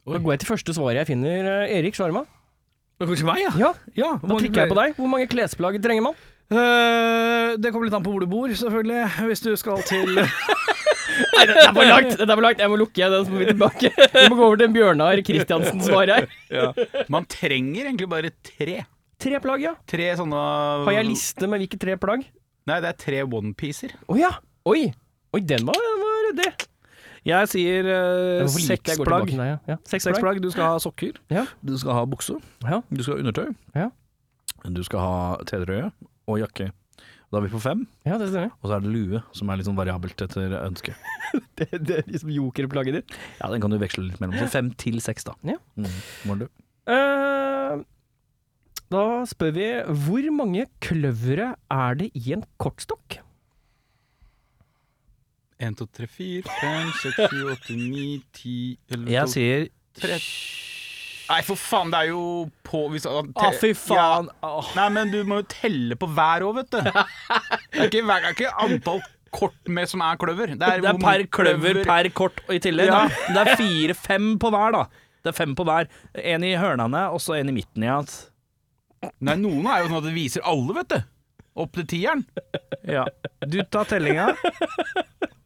[0.02, 1.48] Da går jeg til første svaret jeg finner.
[1.70, 1.94] Erik.
[1.94, 3.52] Hos meg, ja.
[3.58, 4.94] Ja, ja da trykker jeg på deg.
[4.98, 6.18] Hvor mange klesplagg trenger man?
[6.52, 9.02] Eh, det kommer litt an på hvor du bor, selvfølgelig.
[9.28, 12.14] Hvis du skal til Nei, det er for langt!
[12.16, 12.60] Det er for langt.
[12.62, 13.90] Jeg må lukke den, så må vi tilbake.
[14.14, 16.28] Vi må gå over til en Bjørnar Kristiansens svar her.
[17.12, 18.82] Man trenger egentlig bare tre.
[19.22, 19.74] Tre plagg, ja.
[19.86, 20.38] Tre sånne
[20.86, 22.24] Har jeg liste med hvilke tre plagg?
[22.68, 23.96] Nei, det er tre onepiecer.
[24.10, 24.30] Å ja!
[24.70, 24.86] Oi!
[25.34, 26.50] Oi, den var, den var det.
[27.26, 29.28] Jeg sier uh, seks plagg.
[29.30, 29.58] deg, ja.
[29.70, 30.22] Ja, Seks Seks plagg.
[30.24, 30.40] plagg.
[30.42, 31.44] Du skal ha sokker, Ja.
[31.62, 32.80] du skal ha bukse, Ja.
[32.90, 33.90] du skal ha undertøy, Ja.
[34.66, 35.92] du skal ha T-trøye
[36.28, 36.70] og jakke.
[37.32, 38.50] Da er vi på fem, ja, det stemmer.
[38.60, 40.92] og så er det lue, som er litt sånn variabelt etter ønske.
[41.56, 43.14] Det, det er liksom jokerplagget ditt.
[43.38, 44.36] Ja, den kan du veksle litt mellom.
[44.36, 45.32] Så fem til seks, da.
[45.48, 45.54] Ja.
[45.80, 46.42] Mm.
[46.92, 47.78] Eh,
[48.92, 49.68] da spør vi
[50.04, 53.16] hvor mange kløvere er det i en kortstokk?
[55.62, 58.06] 1, 2, 3, 4, 5, 6, 7, 8, 9,
[58.42, 58.56] 10
[58.98, 59.68] 11, Jeg sier
[60.02, 60.16] Tre.
[61.32, 62.22] Nei, for faen, det er jo
[62.66, 63.22] på hvis, Å,
[63.56, 64.28] fy faen.
[64.42, 64.50] Ja.
[64.76, 66.80] Nei, men du må jo telle på hver òg, vet du.
[67.72, 69.00] Det er ikke, det er ikke antall
[69.32, 70.52] kort med som er kløver.
[70.60, 72.90] Det er, Det er per kløver, kløver per kort og i tillegg.
[72.92, 73.06] Ja.
[73.32, 74.82] Det er fire-fem på hver, da.
[75.24, 75.88] Det er fem på hver.
[76.20, 78.10] En i hørnene, og så en i midten igjen.
[79.24, 80.98] Nei, noen er jo sånn at det viser alle, vet du.
[81.64, 82.26] Opp til tieren.
[82.88, 83.06] Ja.
[83.48, 84.28] Du tar tellinga.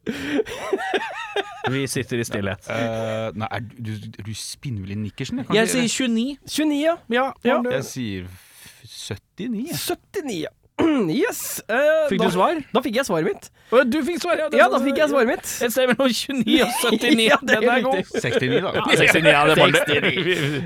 [1.71, 2.67] Vi sitter i stillhet.
[2.71, 5.41] Eh, nei, er du, du, du spinnvill i nikkersen?
[5.53, 6.37] Jeg sier 29.
[6.47, 6.93] 29, ja.
[7.11, 7.25] Ja.
[7.43, 7.57] Ja.
[7.75, 9.67] Jeg sier f- 79.
[9.67, 9.75] jeg.
[9.75, 10.53] 79, ja.
[11.09, 11.39] Yes.
[11.67, 12.59] eh, Fikk da, du svar?
[12.71, 13.47] Da fikk jeg svaret mitt.
[13.73, 14.47] Å, Du fikk svar, ja.
[14.55, 15.47] Ja, da fikk jeg svaret mitt.
[15.65, 17.25] Et sted mellom 29 og 79.
[17.31, 17.97] Ja, det er Den er god.
[17.99, 18.21] riktig.
[18.21, 18.73] 69, da.
[18.77, 20.63] Ja, 69, ja, det var det.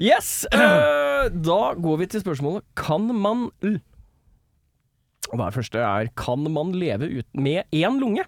[0.00, 0.30] Yes.
[0.54, 3.74] eh, da går vi til spørsmålet Kan man l
[5.28, 8.24] Og det første er Kan man leve ut med én lunge?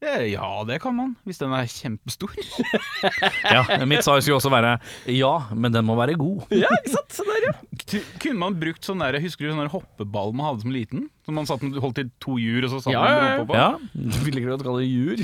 [0.00, 1.10] Eh, Ja, det kan man.
[1.28, 2.32] Hvis den er kjempestor.
[3.54, 4.74] Ja, mitt svar skulle også være
[5.12, 6.46] ja, men den må være god.
[6.62, 7.18] Ja, ikke sant?
[7.30, 8.00] Der, ja.
[8.22, 11.06] Kunne man brukt sånn der, Husker du sånn hoppeball man hadde som liten?
[11.26, 13.58] Som man satt holdt i to hjul, og så satt Ja, man rumpa på?
[13.58, 15.20] Ja, du ville ikke kalle det hjul.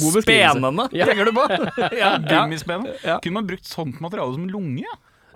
[0.00, 0.20] God.
[0.24, 1.06] Spenende, Ja.
[1.10, 1.46] tenker du på?
[1.94, 2.42] ja, ja.
[3.04, 3.18] Ja.
[3.22, 4.86] Kunne man brukt sånt materiale som lunge?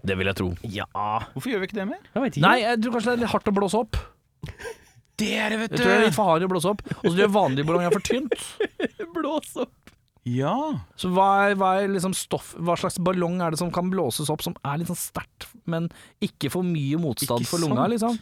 [0.05, 0.51] Det vil jeg tro.
[0.69, 0.85] Ja,
[1.33, 2.03] Hvorfor gjør vi ikke det mer?
[2.13, 2.45] jeg vet ikke.
[2.45, 4.01] Nei, jeg tror kanskje det er litt hardt å blåse opp.
[5.21, 6.83] Det er det, vet Jeg tror det er litt for hard å blåse opp.
[7.01, 8.35] Og så gjør vanlig ballong er for tynt.
[9.17, 9.93] blås opp.
[10.25, 10.55] Ja.
[10.99, 14.31] Så hva er, hva er liksom stoff Hva slags ballong er det som kan blåses
[14.33, 15.91] opp som er litt sånn sterkt, men
[16.25, 18.17] ikke for mye motstand Ikke for lunga, liksom?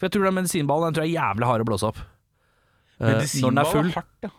[0.00, 2.02] For jeg tror den medisinballen den tror jeg er jævlig hard å blåse opp.
[2.02, 3.90] Eh, når den Medisinball er full.
[3.94, 4.32] hardt, ja.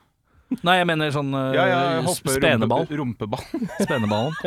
[0.68, 2.84] Nei, jeg mener sånn uh, Ja, ja, speneball.
[2.90, 3.44] rumpe- Rumpeball.
[3.86, 4.34] Speneballen.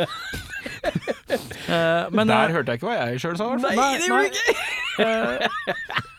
[1.65, 3.47] uh, men Der eh, hørte jeg ikke hva jeg sjøl sa.
[3.47, 3.79] i hvert fall.
[3.79, 4.37] Nei, det gjorde du
[6.05, 6.11] ikke!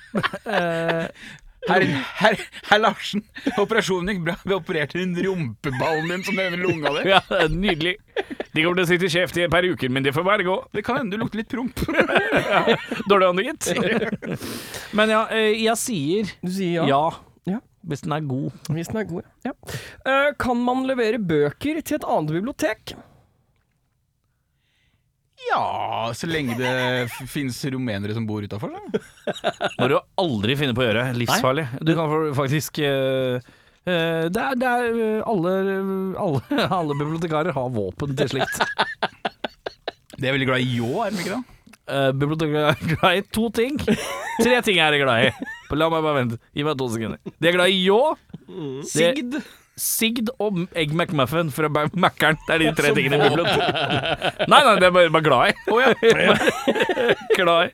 [1.66, 1.83] Herr,
[2.20, 2.37] her,
[2.68, 3.24] her Larsen,
[3.59, 4.35] operasjonen gikk bra.
[4.46, 7.09] Vi opererte inn rumpeballen din som denne lunga di.
[7.11, 7.96] Ja, nydelig.
[8.55, 10.55] De kommer til å sitte kjeft i et par uker, men det får bare gå.
[10.76, 11.83] Det kan hende du lukter litt promp.
[13.11, 14.46] Dårlig ånde, gitt.
[14.96, 16.87] Men ja, eh, jeg sier Du sier ja.
[16.92, 17.57] ja.
[17.57, 17.61] Ja.
[17.87, 18.55] Hvis den er god.
[18.70, 19.52] Hvis den er god, ja.
[20.07, 22.94] Eh, kan man levere bøker til et annet bibliotek?
[25.44, 29.03] Ja, så lenge det finnes rumenere som bor utafor, så.
[29.79, 31.05] må du aldri finne på å gjøre.
[31.18, 31.66] Livsfarlig.
[31.85, 33.37] Du kan faktisk uh,
[33.85, 35.53] eh, det er, det er eh, alle,
[36.22, 36.40] alle,
[36.81, 38.62] alle bibliotekarer har våpen til slikt.
[40.16, 41.42] De er veldig glad i ljå, er de ikke det?
[41.87, 43.77] Uh, bibliotekarer er glad i to ting.
[44.40, 45.53] Tre ting er de glad i.
[45.77, 46.40] La meg bare vente.
[46.57, 47.37] Gi meg to sekunder.
[47.37, 48.01] De er glad i ljå,
[48.88, 49.40] Sigd.
[49.76, 52.38] Sigd og egg McMuffin fra Mækkern.
[52.46, 53.46] Det er de tre tingene i Bibelen.
[54.52, 55.52] Nei, nei, det er bare, bare glad i.
[55.72, 55.92] Oh, ja.
[57.38, 57.70] glad i.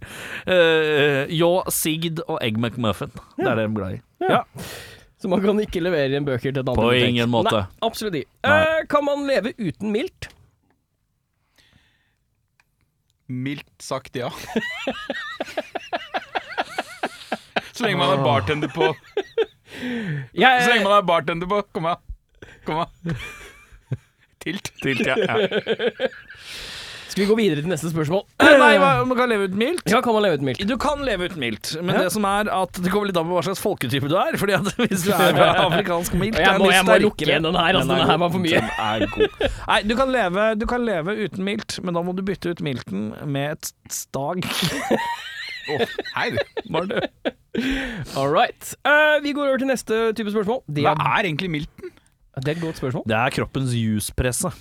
[0.49, 3.15] Uh, ljå, sigd og egg McMuffin.
[3.39, 4.03] Det er det de er glad i.
[4.27, 4.43] Ja.
[5.23, 7.55] Så man kan ikke levere inn bøker til et annet På ingen måte.
[7.55, 8.31] Nei, absolutt ikke.
[8.51, 10.27] Eh, kan man leve uten mildt?
[13.31, 14.33] Mildt sagt ja.
[17.73, 18.91] Så lenge man er bartender på
[19.81, 21.97] Jeg, Så lenge man er bartender på Kom an.
[22.67, 23.17] Kom an.
[24.43, 24.73] Tilt.
[24.83, 25.15] Tilt, ja.
[25.23, 26.09] ja.
[27.13, 28.23] Skal vi gå videre til neste spørsmål?
[28.41, 29.83] Nei, hva, man kan leve uten mildt.
[29.93, 30.63] Ja, kan man leve uten mildt?
[30.67, 32.07] Du kan leve uten mildt, men Ja.
[32.07, 34.39] det som er at det kommer litt an på hva slags folketype du er.
[34.41, 37.77] Fordi at hvis du er afrikansk mildt, Jeg må, jeg må lukke igjen den her,
[37.83, 37.93] altså.
[37.93, 38.25] Den er Den her god.
[38.25, 38.63] var for mye.
[38.63, 39.45] Den er god.
[39.69, 42.65] Nei, du kan, leve, du kan leve uten mildt, men da må du bytte ut
[42.65, 44.41] milten med et stag.
[46.17, 46.39] Hei, du.
[46.75, 47.01] Var det?
[48.17, 48.75] All right.
[48.85, 50.63] Uh, vi går over til neste type spørsmål.
[50.69, 51.93] Det Hva er egentlig milten?
[52.41, 53.03] Det er et godt spørsmål.
[53.11, 54.49] Det er kroppens juspresse.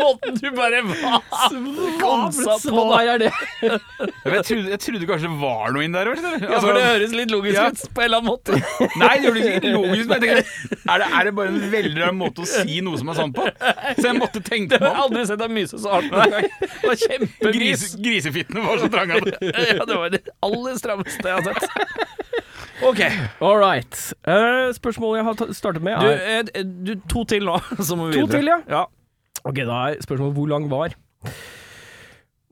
[0.00, 0.80] Måten du bare
[2.00, 3.30] konsa på deg, er det?
[3.60, 6.10] Jeg trodde, jeg trodde kanskje det var noe inn der.
[6.14, 7.66] Ja, for det høres litt logisk Ja.
[7.68, 8.50] ut på en eller annen måte.
[9.00, 10.06] Nei, det gjør ikke logisk.
[10.08, 10.38] Men jeg tenker,
[10.80, 13.36] er, det, er det bare en veldig rar måte å si noe som er sant
[13.36, 13.42] på?
[13.98, 16.44] Så jeg måtte tenke Jeg meg har aldri sett deg myse så hardt noen gang.
[16.60, 17.52] Det var.
[17.58, 19.20] Gris, grisefittene var så trange.
[19.50, 21.64] Ja, det var det aller strammeste jeg har sett.
[22.86, 23.00] Ok.
[23.44, 23.96] All right.
[24.24, 28.08] Uh, spørsmålet jeg har startet med, Du, er eh, du, to til nå, så må
[28.10, 28.60] vi To til, ja.
[28.70, 28.84] ja.
[29.44, 30.96] Ok, da er spørsmålet hvor lang var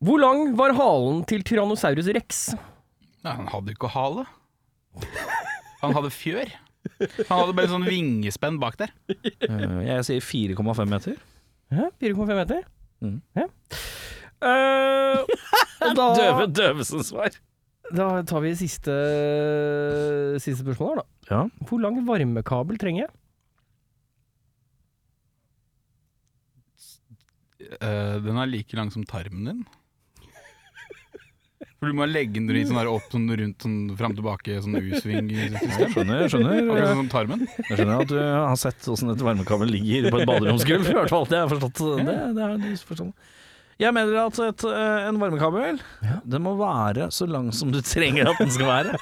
[0.04, 2.42] Hvor lang var halen til Tyrannosaurus rex?
[3.24, 4.24] Nei, han hadde jo ikke hale.
[5.82, 6.52] Han hadde fjør.
[7.28, 8.92] Han hadde bare sånn vingespenn bak der.
[9.44, 11.18] Uh, Jeg sier 4,5 meter.
[11.74, 12.62] Ja, 4,5 meter?
[13.04, 13.18] Mm.
[13.36, 13.48] Ja.
[14.38, 15.26] Uh,
[15.88, 17.34] og da, Døve døvesens svar.
[17.94, 18.94] Da tar vi siste,
[20.42, 21.06] siste spørsmål her, da.
[21.30, 21.40] Ja.
[21.68, 23.12] Hvor lang varmekabel trenger jeg?
[27.68, 29.66] Eh, den er like lang som tarmen din.
[31.78, 34.80] For du må legge den i sånn der opp sånn rundt sånn fram tilbake, sånn
[34.80, 35.28] U-sving.
[35.30, 35.60] Jeg
[35.94, 36.56] skjønner, jeg skjønner.
[36.64, 37.44] Akkurat sånn som tarmen.
[37.46, 40.88] Jeg skjønner at du har sett åssen et varmekabel ligger på et baderomsgulv.
[40.90, 41.28] I hvert fall.
[41.30, 41.84] Det har jeg forstått.
[42.08, 43.28] Det, det er du forstått.
[43.78, 45.76] Jeg mener at et, eh, en varmekabel
[46.26, 48.96] Den må være så lang som du trenger at den skal være.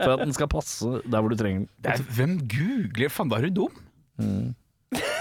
[0.00, 1.68] For at den skal passe der hvor du trenger den.
[1.84, 3.76] Det er, hvem googler Faen, da er du dum.
[4.20, 4.48] Mm.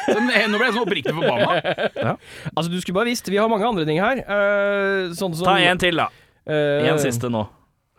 [0.10, 2.16] Nå ble jeg sånn oppriktig forbanna.
[2.56, 4.24] Altså, du skulle bare visst, vi har mange andre ting her.
[4.26, 6.08] Uh, sånn som Ta en til, da.
[6.50, 7.44] Uh, En siste nå.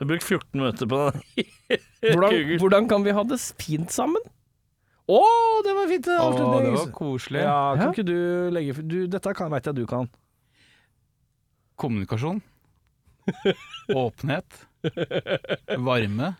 [0.00, 1.46] Du har brukt 14 minutter på den.
[2.00, 4.22] Hvordan, hvordan kan vi ha det fint sammen?
[5.10, 5.18] Å,
[5.66, 6.06] det var fint!
[6.08, 7.42] Å, det var koselig.
[7.44, 7.90] Ja, kan Ja.
[7.92, 8.16] ikke du
[8.54, 10.08] legge du, Dette veit jeg du kan.
[11.80, 12.40] Kommunikasjon.
[14.02, 14.64] Åpenhet.
[15.80, 16.34] Varme.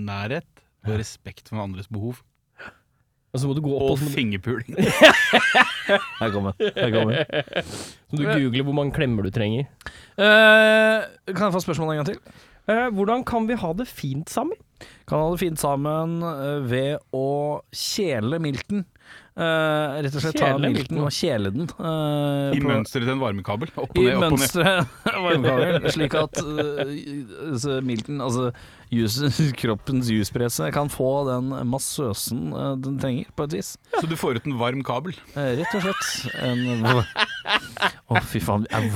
[0.00, 0.66] Nærhet.
[0.86, 2.20] Og respekt for andres behov.
[3.30, 4.74] Og så må du gå opp Og og fingerpuling.
[6.20, 6.72] Her kommer den.
[6.74, 7.66] Her kommer den.
[8.10, 9.68] så du googler hvor mange klemmer du trenger.
[10.18, 12.40] Eh, kan jeg få spørsmålet en gang til?
[12.70, 14.58] Eh, hvordan kan vi ha det fint sammen?
[15.06, 18.82] Kan ha det fint sammen eh, ved å kjele milten.
[19.40, 20.98] Eh, rett og slett ta Kjele ta milten?
[21.00, 21.68] og kjele den.
[21.78, 23.70] Uh, I på- mønsteret til en varmekabel.
[23.72, 24.90] Opp og I ned, opp og ned.
[25.26, 26.82] varmekabel, slik at uh,
[27.48, 28.50] altså, milten, altså
[29.62, 33.74] kroppens juspresse, kan få den massøsen uh, den trenger, på et vis.
[34.00, 35.14] Så du får ut en varm kabel.
[35.34, 37.04] Eh, rett og slett en
[38.10, 38.64] Å, fy faen.
[38.74, 38.86] eh,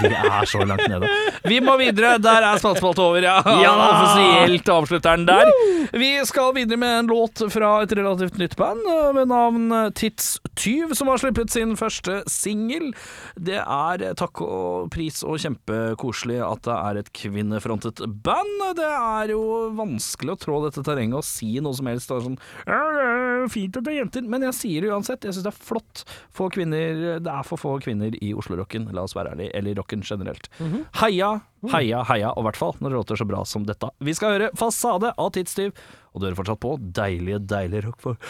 [0.00, 1.08] Vi er så langt nede.
[1.44, 2.16] Vi må videre.
[2.22, 3.36] Der er spaltespalt over, ja.
[3.44, 5.50] Offisielt avslutter den der.
[5.94, 9.90] Vi skal videre med en låt fra et relativt nytt band eh, med navn eh,
[10.00, 12.90] Tidstyv, som har sluppet sin første singel.
[13.36, 18.64] Det er eh, takk og pris og kjempekoselig at det er et kvinnefrontet band.
[18.80, 19.42] Det er jo
[19.76, 22.08] vanskelig å trå dette terrenget og si noe som helst.
[22.10, 23.04] Det er sånn ja, det
[23.44, 25.26] er fint at det er jenter, men jeg sier det uansett.
[25.26, 26.04] Jeg syns det er flott.
[26.34, 30.04] Få kvinner, det er for få kvinner i Oslo-rocken, la oss være ærlige, eller rocken
[30.06, 30.48] generelt.
[31.02, 31.34] Heia,
[31.74, 33.90] heia, heia, og i hvert fall når det låter så bra som dette.
[34.04, 35.74] Vi skal høre Fasade av Tidstyv,
[36.14, 38.20] og du hører fortsatt på deilige, deilige rock for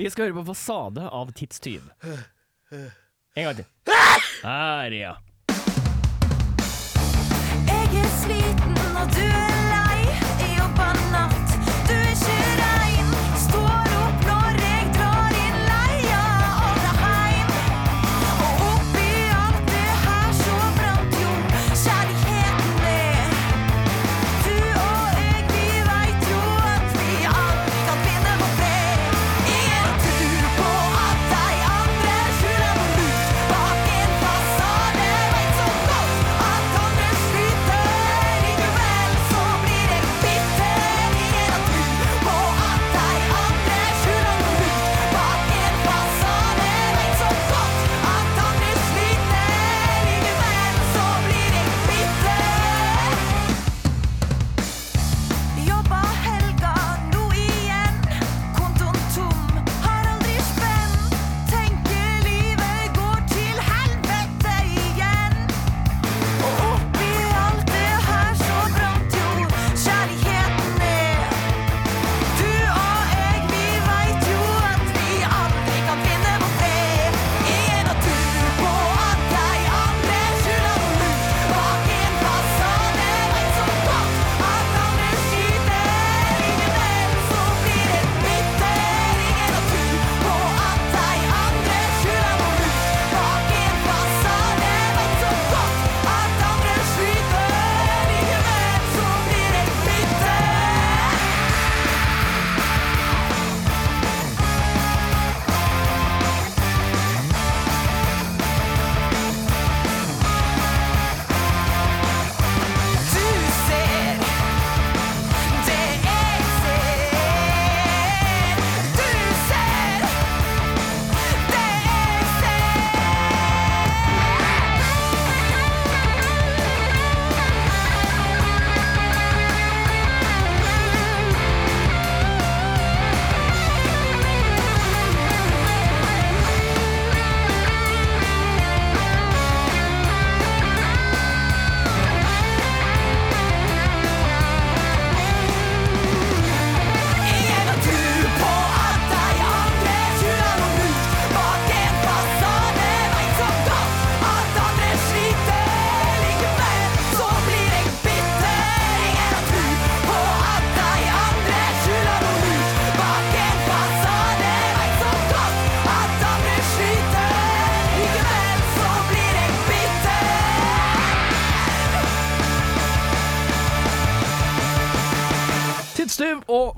[0.01, 1.83] Vi skal høre på Fasade av Tidstyv.
[2.73, 3.68] En gang til.
[4.43, 5.12] Her, ja.
[7.71, 10.01] Jeg er sliten og du er lei.
[10.57, 11.49] Jobber natt,
[11.89, 12.99] du er ikke rein.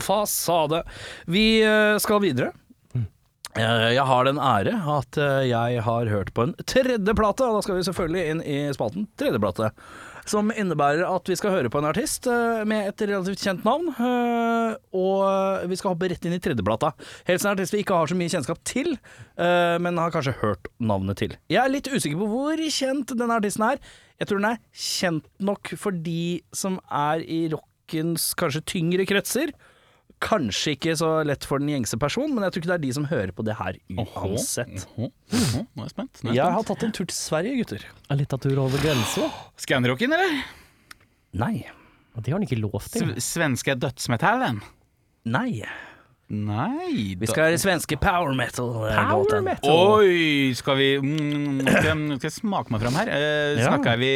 [0.02, 0.82] Fasade.
[1.30, 2.52] Vi eh, skal videre.
[3.52, 7.58] Eh, Jeg har den ære at eh, jeg har hørt på en tredje plate, og
[7.58, 9.72] da skal vi selvfølgelig inn i spalten tredje plate.
[10.28, 12.28] Som innebærer at vi skal høre på en artist
[12.70, 13.88] med et relativt kjent navn.
[14.94, 16.92] Og vi skal hoppe rett inn i tredjeplata.
[17.26, 18.92] Helst en artist vi ikke har så mye kjennskap til,
[19.34, 21.34] men har kanskje hørt navnet til.
[21.50, 23.82] Jeg er litt usikker på hvor kjent denne artisten er.
[24.22, 29.50] Jeg tror den er kjent nok for de som er i rockens kanskje tyngre kretser.
[30.22, 32.92] Kanskje ikke så lett for den gjengse person, men jeg tror ikke det er de
[32.94, 34.84] som hører på det her uansett.
[34.94, 36.20] Oho, oho, Nå er jeg spent.
[36.22, 37.86] Nå er Jeg jeg har tatt en tur til Sverige, gutter.
[38.12, 39.26] En liten tur over grensa?
[39.58, 40.36] Scanrocken, eller?
[41.42, 41.54] Nei.
[42.14, 43.08] Det har han ikke lov til.
[43.08, 44.60] Sv- Svenske dødsmetallen?
[45.32, 45.62] Nei.
[46.32, 48.70] Nei Vi skal ha svenske power metal.
[48.88, 49.74] eh, Power metal.
[50.00, 53.10] Oi, skal vi mm, skal, jeg, skal jeg smake meg fram her?
[53.12, 53.66] Eh, Ja.
[53.68, 54.12] Snakker vi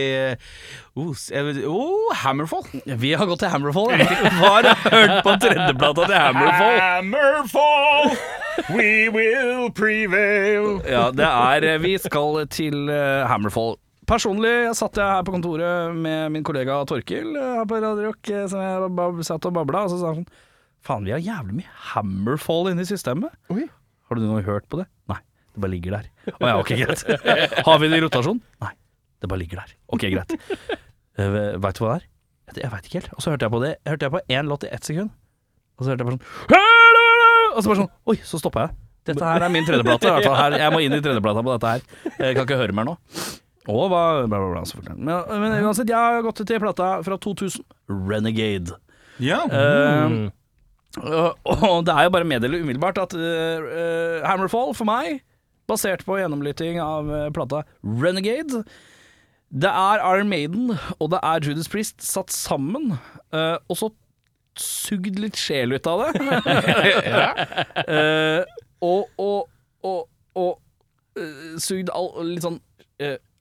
[0.97, 2.65] oh, s- jeg vet- oh, Hammerfall.
[2.87, 3.93] Vi har gått til Hammerfall.
[4.01, 4.55] Ja.
[4.65, 6.79] du hørt på tredjeplata til Hammerfall.
[6.81, 8.17] Hammerfall,
[8.73, 10.81] we will prevail.
[10.89, 13.77] Ja, det er eh, Vi skal til eh, Hammerfall.
[14.07, 18.31] Personlig satt jeg her på kontoret med min kollega Torkil eh, her på Radio Rock,
[18.31, 20.45] eh, som jeg satt og babla, og så sa han sånn
[20.87, 23.33] Faen, vi har jævlig mye Hammerfall inne i systemet.
[23.51, 23.65] Oi.
[24.07, 24.87] Har du noen hørt på det?
[25.11, 25.19] Nei,
[25.55, 26.11] det bare ligger der.
[26.37, 27.03] Å ja, ok, greit.
[27.67, 28.39] Har vi det i rotasjon?
[28.63, 28.71] Nei,
[29.23, 29.73] det bare ligger der.
[29.97, 30.37] Ok, greit.
[31.19, 32.11] Uh, Veit du hva det er?
[32.61, 33.11] Jeg- veit ikke helt.
[33.17, 35.11] Og så hørte jeg på det Hørte jeg på én låt i ett sekund,
[35.75, 38.77] og så hørte jeg bare sånn Og så bare sånn Oi, så stoppa jeg.
[39.11, 40.13] Dette her er min tredjeplate.
[40.39, 40.55] her.
[40.61, 41.83] Jeg må inn i tredjeplata på dette her.
[42.21, 42.95] Jeg kan ikke høre mer nå.
[43.67, 44.97] Og hva bla, bla, bla, selvfølgelig.
[45.09, 47.63] Men, men uansett, jeg har gått til plata fra 2000.
[48.11, 48.75] Renegade.
[49.23, 49.41] Ja.
[49.47, 50.33] Eh, og,
[51.03, 55.21] og det er jo bare å meddele umiddelbart at eh, eh, Hammerfall for meg,
[55.69, 58.63] basert på gjennomlytting av eh, plata Renegade
[59.51, 62.97] Det er Iron Maiden og det er Judas Priest satt sammen,
[63.33, 63.91] og så
[64.57, 66.13] sugd litt sjel ut av det.
[67.87, 68.43] Eh,
[68.83, 69.51] og og,
[69.87, 71.21] og, og
[71.63, 72.59] sugd all, litt sånn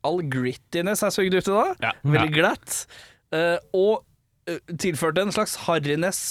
[0.05, 1.69] All grittiness er sugd ut i det.
[1.81, 1.91] Ja.
[2.05, 2.75] Veldig glatt.
[3.73, 4.03] Og
[4.77, 6.27] tilførte en slags harryness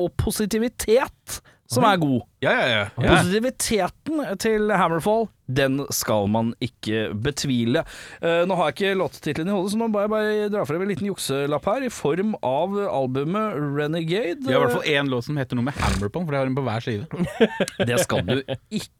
[0.00, 1.40] og positivitet
[1.74, 2.24] som er god.
[2.44, 2.82] Ja, ja, ja.
[3.00, 3.14] ja.
[3.16, 7.84] Positiviteten til Hammerfall, den skal man ikke betvile.
[8.20, 10.84] Uh, nå har jeg ikke låttittelen i hodet, så nå må jeg bare dra frem
[10.84, 14.44] en liten jukselapp her, i form av albumet Renegade.
[14.44, 16.42] Vi har i hvert fall én låt som heter noe med Hammer på, for det
[16.42, 17.24] har hun på hver side.
[17.88, 18.92] Det skal du ikke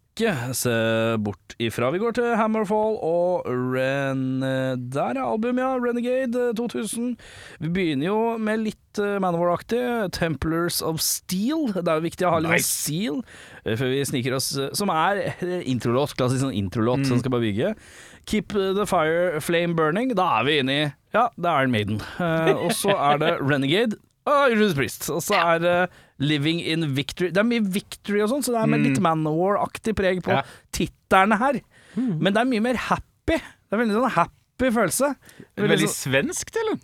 [0.55, 0.71] se
[1.19, 1.89] bort ifra.
[1.91, 4.41] Vi går til Hammerfall og Ren...
[4.95, 5.73] Der er albumet, ja.
[5.83, 7.17] Renegade eh, 2000.
[7.61, 9.81] Vi begynner jo med litt uh, Manowar-aktig.
[10.15, 11.73] Templars of Steel.
[11.75, 12.62] Det er jo viktig å ha litt Nice.
[12.62, 12.85] nice.
[12.85, 13.21] steel
[13.65, 16.15] eh, før vi sniker oss eh, Som er eh, introlåt.
[16.19, 17.75] Klassisk sånn introlåt som skal bare bygge.
[18.31, 20.15] Keep eh, the fire flame burning.
[20.15, 20.83] Da er vi inne i
[21.15, 22.03] Ja, det er Iron Maiden.
[22.23, 23.99] Eh, og så er det Renegade.
[24.31, 25.11] Og Judas Priest.
[25.12, 25.77] Og så er det
[26.19, 27.31] Living in Victory.
[27.35, 30.43] Det er mye Victory og sånn, så det er med litt Manowar-aktig preg på Ja.
[30.73, 31.61] titterne her.
[31.97, 33.39] Men det er mye mer happy.
[33.39, 35.17] Det er veldig sånn happy følelse.
[35.57, 36.79] Veldig sånn- svenskt, eller?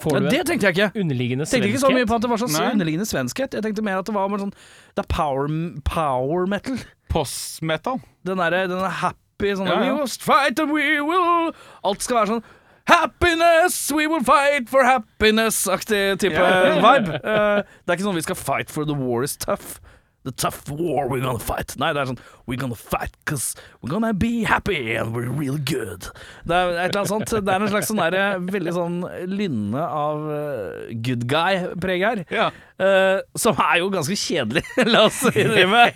[0.00, 0.92] Får ja, du det tenkte jeg ikke.
[0.96, 2.72] underliggende Jeg tenkte ikke så mye på at det var sånn Nei.
[2.72, 3.52] underliggende svenskhet.
[3.52, 4.54] Jeg tenkte mer at det var sånn
[4.96, 5.46] Det er power,
[5.84, 6.78] power metal.
[7.10, 8.00] Post-metal.
[8.24, 9.92] Den derre den er happy sånn Ja, ja.
[9.94, 11.52] We must fight and we will
[11.84, 12.44] Alt skal være sånn
[12.90, 16.34] Happiness, we will fight for happiness-aktig type
[16.82, 17.20] vibe.
[17.22, 19.78] Uh, det er ikke sånn vi skal fight for the war is tough.
[20.22, 21.72] The tough war we're gonna fight.
[21.80, 25.56] Nei, det er sånn We're gonna fight cause we're gonna be happy and we're real
[25.56, 26.10] good.
[26.44, 27.32] Det er et eller annet sånt.
[27.32, 28.98] Det er en slags sånn derre veldig sånn
[29.30, 32.24] lynne av eh, good guy-preg her.
[32.34, 32.50] Ja.
[32.80, 35.86] Uh, som er jo ganske kjedelig, la oss innrømme.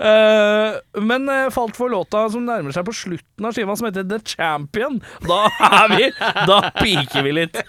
[0.00, 4.22] Uh, men falt for låta som nærmer seg på slutten av skiva, som heter The
[4.36, 5.02] Champion.
[5.26, 6.12] Da er vi
[6.48, 7.60] Da piker vi litt.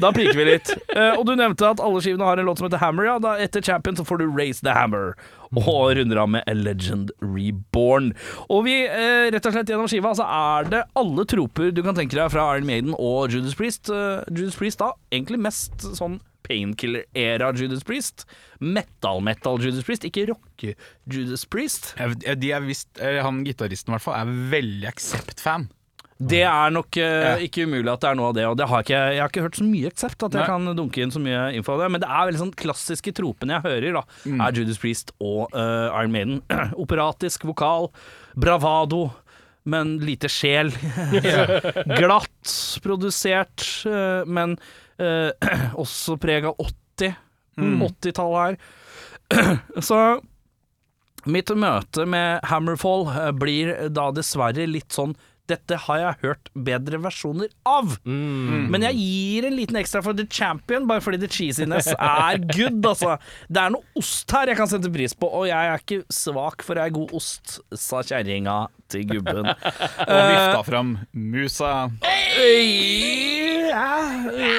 [0.00, 0.70] Da piker vi litt.
[0.96, 3.04] Uh, og du nevnte at alle skivene har en låt som heter Hammer.
[3.08, 5.16] Ja, da etter Champion så får du Raise the Hammer.
[5.56, 8.12] Og runder av med A Legend Reborn.
[8.48, 11.98] Og vi, uh, rett og slett gjennom skiva, så er det alle troper du kan
[11.98, 13.90] tenke deg fra Iron Maiden og Judas Priest.
[13.92, 18.22] Uh, Judas Priest da, egentlig mest sånn painkiller-era Judas Priest.
[18.62, 21.92] Metal-metal Judas Priest, ikke rocke-Judas Priest.
[21.98, 25.68] Jeg- De er visst, han gitaristen i hvert fall, er veldig Accept-fan.
[26.16, 28.84] Det er nok eh, ikke umulig at det er noe av det, og det har
[28.84, 30.48] ikke, jeg har ikke hørt så mye eksept at jeg Nei.
[30.48, 33.58] kan dunke inn så mye info av det, men det er veldig sånn klassiske tropene
[33.58, 34.04] jeg hører, da,
[34.46, 36.40] er Judas Priest og eh, Iron Maiden.
[36.86, 37.90] Operatisk vokal,
[38.32, 39.10] bravado,
[39.68, 40.72] men lite sjel.
[42.00, 44.56] Glatt produsert, eh, men
[44.96, 45.30] eh,
[45.84, 47.12] også preg av 80.
[47.56, 49.60] 80-tallet her.
[49.88, 50.00] Så
[51.26, 55.16] mitt møte med Hammerfall eh, blir da dessverre litt sånn
[55.50, 57.96] dette har jeg hørt bedre versjoner av.
[58.04, 62.80] Men jeg gir en liten ekstra for The Champion, bare fordi the cheesiness er good,
[62.86, 63.16] altså.
[63.48, 66.66] Det er noe ost her jeg kan sette pris på, og jeg er ikke svak
[66.66, 69.46] for ei god ost, sa kjerringa til gubben.
[70.10, 71.72] Og vifta fram musa.
[73.76, 73.96] Ja,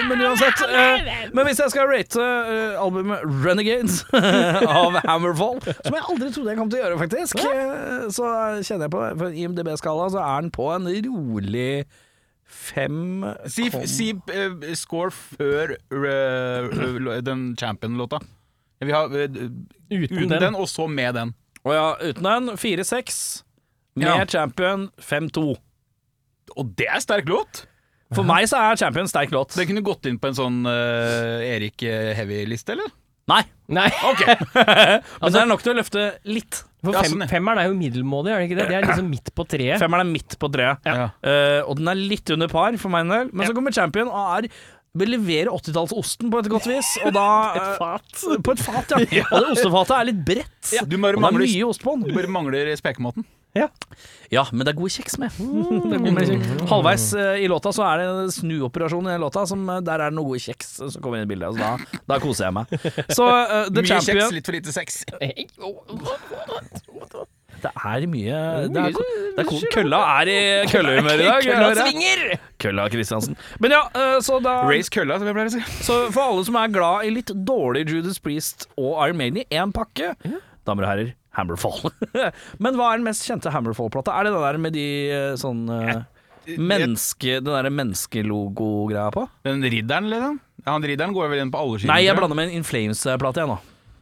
[0.09, 0.61] men uansett.
[0.61, 4.01] eh, men hvis jeg skal rate eh, albumet Renegades
[4.81, 8.87] av Hammerfall, som jeg aldri trodde jeg kom til å gjøre, faktisk, eh, så kjenner
[8.87, 11.71] jeg på For IMDb-skala så er den på en rolig
[12.47, 18.21] fem Si, si uh, score før uh, den Champion-låta.
[18.79, 20.41] Vi har uh, Uten, uten den.
[20.41, 21.33] den, og så med den.
[21.67, 23.43] Å ja, uten den 4-6.
[23.97, 24.25] Med Ja.
[24.29, 25.57] Champion 5-2.
[26.57, 27.65] Og det er sterk låt!
[28.15, 29.57] For meg så er Champion sterk låt.
[29.57, 32.93] Den kunne gått inn på en sånn uh, Erik eh, Heavy-liste, eller?
[33.27, 33.41] Nei,
[33.75, 33.89] Nei,
[34.55, 36.61] men det er nok til å løfte litt.
[36.79, 37.27] for Ja, sånn, ja.
[37.27, 38.67] femmeren er jo middelmådig, er det ikke det?
[38.69, 39.81] Det er liksom midt på treet.
[39.81, 40.87] Femmeren er midt på treet.
[40.87, 41.09] Ja.
[41.11, 43.33] uh, og den er litt under par for meg en del.
[43.33, 44.47] Men så kommer champion og er
[44.97, 46.93] vil levere 80-tallsosten på et godt vis.
[47.03, 47.25] Og da
[47.59, 48.23] et Fat.
[48.45, 49.25] På et fat, ja.
[49.33, 50.71] Og det ostefatet er litt bredt.
[50.87, 52.07] Du bare Og det er mye ost på den.
[52.07, 53.27] du bare mangler spekemåten.
[54.33, 55.35] Ja, men det er gode kjeks med.
[55.39, 56.49] Det er med kjeks.
[56.69, 60.03] Halvveis eh, i låta så er det en snuoperasjon i den låta, som, eh, der
[60.03, 61.55] er det noe gode kjeks som kommer inn i bildet.
[61.55, 62.65] Så da, da koser jeg meg.
[63.17, 65.01] Så eh, The Mye Champion kjeks, litt for lite sex.
[67.57, 68.39] Det er mye
[68.69, 68.91] det er,
[69.33, 70.37] det er, Kølla er i
[70.69, 71.45] køllehumør i dag.
[71.47, 72.19] Kølla svinger!
[72.61, 73.37] Kølla Kristiansen.
[73.63, 75.63] Men ja, eh, så da Race kølla, som jeg pleier å si.
[75.87, 79.47] Så for alle som er glad i litt dårlig Judas Priest og Iron Maiden i
[79.57, 80.13] én pakke,
[80.67, 81.91] damer og herrer, Hammerfall.
[82.63, 84.15] Men hva er den mest kjente Hammerfall-plata?
[84.17, 86.03] Er det den der med de eh, sånn eh,
[86.57, 89.25] menneske, Den derre menneskelogo-greia på?
[89.47, 90.37] Den ridderen, liksom?
[90.65, 91.93] Ja, han ridderen går vel inn på alle skiver.
[91.93, 93.57] Nei, jeg blander med en In Flames-plate, jeg nå.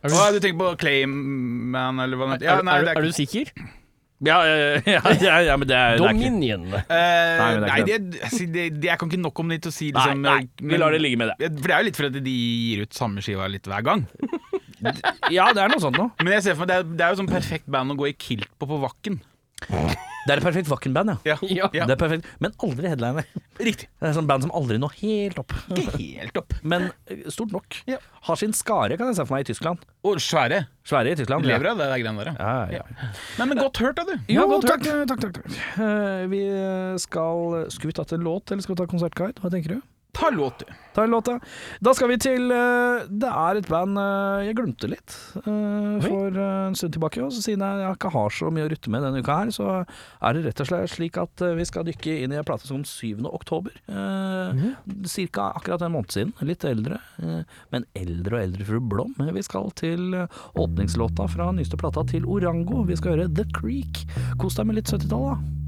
[0.06, 2.52] Er Å, du, du tenker på Clayman, eller hva det heter?
[2.52, 3.52] Ja, nei, er, det er er du sikker?
[4.24, 6.70] Ja, ja, ja, ja, men det er, det er ikke Dominion.
[6.72, 9.74] Eh, Nei, det er ikke det, altså, det, jeg kan ikke nok om det til
[9.74, 11.50] å si Nei, liksom, nei, nei, vi lar det ligge med det.
[11.60, 14.06] For det er jo litt fordi de gir ut samme skiva litt hver gang.
[15.34, 16.12] Ja, det er noe sånt noe.
[16.22, 18.10] Men jeg ser for meg, det er, det er jo sånn perfekt band å gå
[18.12, 19.22] i kilt på på Vakken.
[20.26, 21.36] Det er et perfekt Vakken-band, ja.
[21.46, 21.86] Ja, Ja.
[21.86, 23.28] Det er perfekt, Men aldri headliner.
[23.62, 23.88] Riktig.
[24.02, 25.54] Det er sånn band som aldri når helt opp.
[25.70, 26.56] Ikke helt opp.
[26.66, 27.78] Men eh, stort nok.
[27.90, 28.00] Ja.
[28.26, 29.86] Har sin skare, kan jeg se for meg, i Tyskland.
[30.06, 30.64] Og svære.
[30.90, 31.46] Svære i Tyskland.
[31.46, 32.50] Lever av det der greiene der, ja.
[32.74, 33.12] Ja, ja.
[33.38, 34.16] Nei, men godt hørt, da, du.
[34.34, 34.84] Jo, godt takk,
[35.14, 35.60] takk, takk, takk.
[35.86, 36.42] Eh, vi
[37.06, 39.38] skal Skulle vi tatt en låt, eller skal vi ta konsertguide?
[39.46, 39.84] Hva tenker du?
[40.16, 40.66] Ta låt, du.
[40.96, 41.94] Ta en låt, da.
[41.94, 46.78] Skal vi til eh, Det er et band eh, jeg glemte litt eh, for en
[46.78, 47.20] stund tilbake.
[47.26, 49.74] Og siden jeg, jeg ikke har så mye å rutte med denne uka her, så
[49.84, 52.80] er det rett og slett slik at vi skal dykke inn i en plate som
[52.80, 53.26] kom 7.
[53.28, 53.76] oktober.
[53.90, 54.72] Uh,
[55.10, 56.34] Cirka akkurat en måned siden.
[56.46, 57.02] Litt eldre,
[57.74, 59.14] men eldre og eldre fru Blom.
[59.36, 62.86] Vi skal til åpningslåta fra nyeste plata til Orango.
[62.88, 64.06] Vi skal høre The Creek.
[64.40, 65.65] Kos deg med litt 70-tall, da.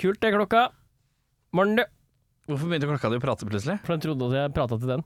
[0.00, 0.70] Kult, det, klokka.
[1.52, 1.82] Morgen, du.
[2.48, 3.76] Hvorfor begynte klokka di å prate plutselig?
[3.84, 5.02] For den trodde at jeg prata til den.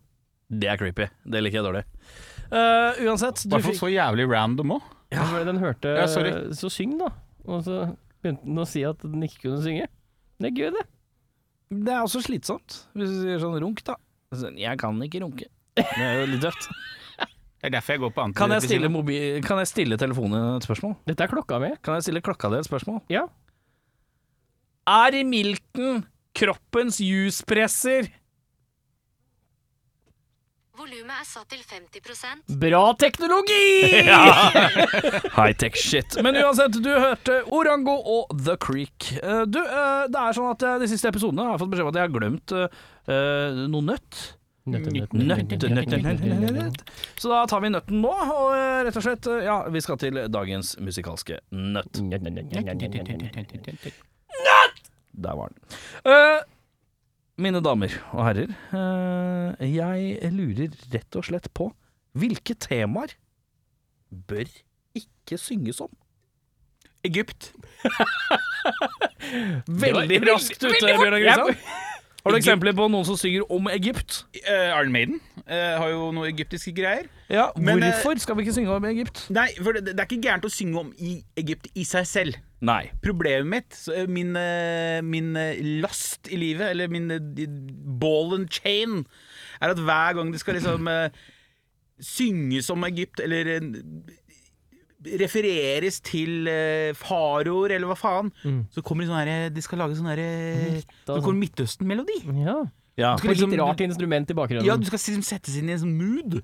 [0.55, 1.09] Det er creepy.
[1.27, 1.83] Det liker jeg dårlig.
[2.53, 4.87] Uh, uansett, du Hvorfor fikk så jævlig random òg.
[5.15, 5.27] Ja.
[5.47, 6.33] Den hørte Ja, sorry.
[6.55, 7.11] Så syng, da.
[7.45, 7.81] Og så
[8.23, 9.91] begynte den å si at den ikke kunne synge.
[10.39, 10.87] Det er gøy, det.
[11.75, 13.99] Det er også slitsomt, hvis du sier sånn runk, da.
[14.35, 15.51] Sånn, Jeg kan ikke runke.
[15.75, 16.69] Det er jo litt døvt.
[17.65, 18.93] Det er derfor jeg går på Kan jeg stille, antidepressiva.
[18.93, 20.99] mobil, kan jeg stille telefonen et spørsmål?
[21.09, 21.71] Dette er klokka mi.
[21.81, 22.99] Kan jeg stille klokka di et spørsmål?
[23.09, 23.23] Ja.
[24.87, 26.05] Er milten
[26.37, 28.11] kroppens juspresser?
[30.75, 34.03] Volumet er satt til 50% Bra teknologi!
[35.37, 36.17] High-tech shit.
[36.27, 39.13] Men uansett, du hørte Orango og The Creek.
[39.23, 41.87] Eh, Du, eh, det er sånn at eh, de siste episodene har jeg fått beskjed
[41.87, 42.67] om at jeg har glemt eh,
[43.07, 44.25] eh, noe nøtt.
[44.67, 45.55] Nøtt.
[47.21, 50.01] Så da tar vi nøtten nå, og eh, rett og slett eh, Ja, vi skal
[50.03, 52.03] til dagens musikalske nøtt.
[55.15, 55.59] Der var den.
[56.07, 56.43] Uh,
[57.41, 61.71] mine damer og herrer, uh, jeg lurer rett og slett på
[62.15, 63.17] hvilke temaer
[64.29, 64.47] bør
[64.95, 65.91] ikke synges om?
[67.05, 67.53] Egypt.
[69.85, 71.59] Veldig raskt ute, Bjørnar Grisand.
[72.25, 74.23] Har du eksempler på noen som synger om Egypt?
[74.47, 77.11] Uh, Iron Maiden uh, har jo noe egyptiske greier.
[77.29, 79.27] Ja, Men, Hvorfor skal vi ikke synge om Egypt?
[79.35, 82.39] Nei, for det, det er ikke gærent å synge om i Egypt i seg selv.
[82.65, 82.91] Nei.
[83.05, 87.11] Problemet mitt, eh, min, eh, min eh, last i livet, eller min
[88.01, 89.03] ball and chain,
[89.61, 90.89] er at hver gang det skal liksom
[92.01, 93.61] synges om Egypt, eller
[95.21, 98.33] refereres til eh, faraoer, eller hva faen,
[98.73, 102.23] så kommer de sånn herre De skal lage sånn herre Så kommer Midtøsten-melodi.
[102.41, 102.63] Ja.
[102.97, 103.17] Ja.
[103.19, 104.67] skal liksom, litt rart instrument i bakgrunnen.
[104.67, 106.41] Ja, du skal liksom settes inn i en sånn mood.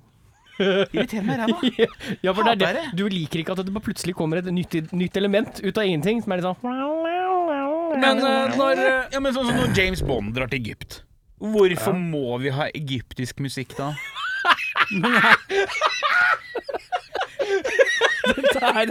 [0.95, 1.87] Irriterer meg ræva.
[2.23, 2.85] Ja, for det er det.
[2.97, 6.21] Du liker ikke at det bare plutselig kommer et nytt, nytt element ut av ingenting,
[6.23, 6.59] som er litt sånn
[8.01, 8.83] Men uh, når
[9.13, 11.01] Ja, men sånn som når James Bond drar til Egypt.
[11.41, 13.93] Hvorfor må vi ha egyptisk musikk da?
[18.21, 18.85] det er,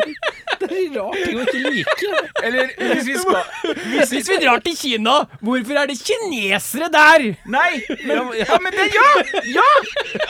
[0.61, 2.09] det er rart ting å ikke like.
[2.45, 5.15] Eller hvis vi skal hvis Hvis vi drar til Kina,
[5.45, 7.27] hvorfor er det kinesere der?
[7.51, 7.81] Nei!
[8.07, 9.09] Men, ja, men det Ja!
[9.55, 9.69] Ja!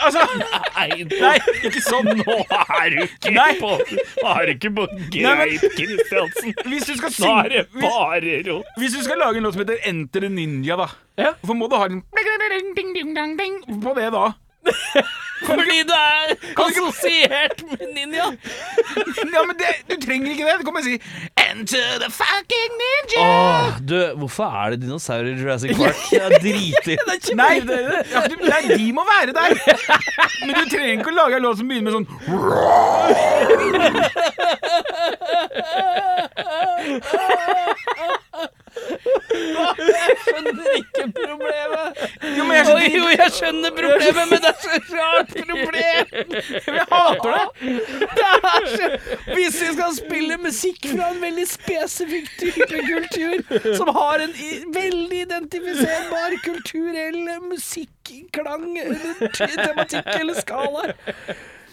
[0.05, 1.35] Altså Nei, Nei,
[1.67, 2.11] ikke sånn.
[2.21, 3.51] nå er du ikke Nei.
[3.61, 6.55] på Er du ikke på greit, Kristiansen.
[6.67, 8.71] Hvis du skal Nå er det bare rot.
[8.79, 10.87] hvis du skal lage en låt som heter Enter the Ninja, da.
[11.19, 11.33] Ja.
[11.41, 12.01] Hvorfor må du ha en
[13.83, 14.31] på det da?
[15.41, 18.27] Fordi du er assosiert med ninja.
[19.33, 20.53] Ja, men det, Du trenger ikke det.
[20.59, 20.95] Du kommer og si
[21.41, 23.23] Enter the fucking ninja!
[23.23, 25.97] Åh, du, hvorfor er det dinosaurer i Jurassic Park?
[26.13, 26.97] Jeg er driter.
[27.39, 27.55] Nei,
[28.13, 29.57] ja, du- nei, de må være der.
[30.45, 32.07] Men du trenger ikke å lage en låt som begynner med sånn
[40.25, 42.01] skjønner ikke problemet.
[42.37, 46.05] Jo, men jeg skjønner jo, jeg skjønner problemet, men det er så rart problem.
[46.71, 47.45] Jeg hater det.
[48.17, 48.89] Det er så
[49.31, 53.37] Hvis vi skal spille musikk fra en veldig spesifikk type kultur,
[53.77, 54.35] som har en
[54.75, 58.67] veldig identifiserbar kulturell musikklang,
[59.37, 60.93] tematikk eller skala,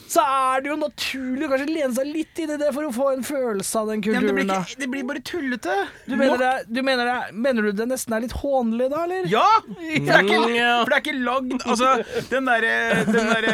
[0.09, 2.93] så er det jo naturlig å kanskje lene seg litt inn i det for å
[2.95, 4.39] få en følelse av den Ja, men det, kulturen.
[4.39, 4.59] blir da.
[4.65, 5.75] ikke, det blir bare tullete.
[6.09, 9.29] Du mener, det, du, mener det, mener du det nesten er litt hånlig da, eller?
[9.29, 9.45] Ja!
[9.69, 9.77] For
[10.09, 11.93] det er ikke, for det er ikke lagd Altså,
[12.31, 12.73] den derre
[13.13, 13.49] der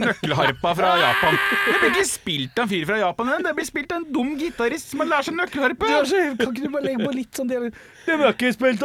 [0.00, 3.46] nøkkelharpa fra Japan Det blir ikke spilt av en fyr fra Japan, den.
[3.48, 5.90] det blir spilt av en dum gitarist som lært seg nøkkelharpe.
[5.90, 7.68] Du er så, kan ikke du bare legge på litt sånn del
[8.10, 8.82] Det har ikke spilt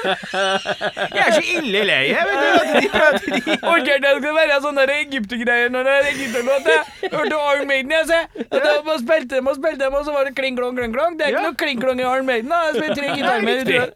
[0.00, 2.24] Jeg er så ille lei, jeg.
[2.26, 3.40] Vet du, at de prater de
[3.72, 6.70] Ok, det skal være sånne der egyptergreier når det er egypterlåt.
[6.70, 8.24] Jeg hørte Arm Maiden, jeg ser.
[8.36, 11.18] De spilte dem og spilte dem, og så var det kling-klong, kling-klong.
[11.18, 13.86] Det er ikke noe kling-klong i Arm Maiden, da Jeg spiller tre gitarer.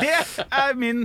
[0.00, 0.16] Det
[0.62, 1.04] er min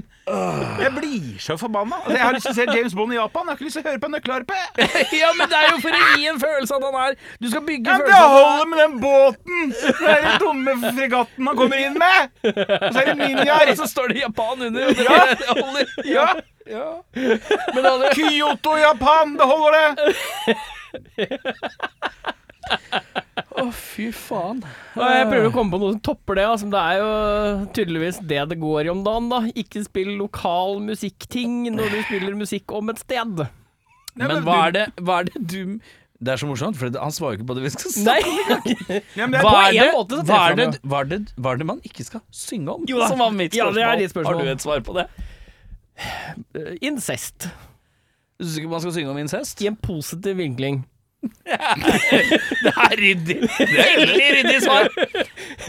[0.82, 1.95] Jeg blir så forbanna.
[2.05, 3.41] Altså, jeg har lyst til å se James Bond i Japan.
[3.45, 4.59] Jeg har ikke lyst til å høre på nøkkelharpe.
[5.21, 7.63] Ja, men det er jo for å gi en følelse at han er Du skal
[7.67, 9.73] bygge Ja, det følelsen holder med den båten!
[10.01, 12.20] Den dumme fregatten han kommer inn med!
[12.43, 13.72] Og så er det ninjaer.
[13.80, 14.89] Så står det Japan under.
[14.89, 15.19] og Ja.
[15.36, 15.86] det holder.
[16.07, 16.28] Ja.
[17.76, 20.13] Men alle, Kyoto, Japan, det holder det!
[23.61, 24.61] Å, fy faen.
[24.95, 26.45] Og jeg prøver å komme på noe som topper det.
[26.47, 26.69] Altså.
[26.72, 27.09] Det er jo
[27.76, 29.28] tydeligvis det det går i om dagen.
[29.32, 33.43] da Ikke spill lokal musikkting når du spiller musikk om et sted.
[34.19, 35.61] Men hva er det, hva er det du
[36.22, 37.91] Det er så morsomt, for han svarer jo ikke på det vi skal!
[38.05, 41.65] Ja, det er Hva er, det, hva, er det, hva, er det, hva er det
[41.65, 42.84] man ikke skal synge om?
[42.89, 43.01] Jo.
[43.09, 43.80] Som var mitt Ja, spørsmål.
[43.80, 44.38] det er ditt spørsmål.
[44.38, 45.07] Har du et svar på det?
[46.55, 47.49] Eh, Incest.
[48.39, 49.59] Du syns ikke man skal synge om incest?
[49.61, 50.80] I en positiv vinkling.
[51.22, 53.36] Det er ryddig.
[53.59, 54.88] Veldig ryddig svar.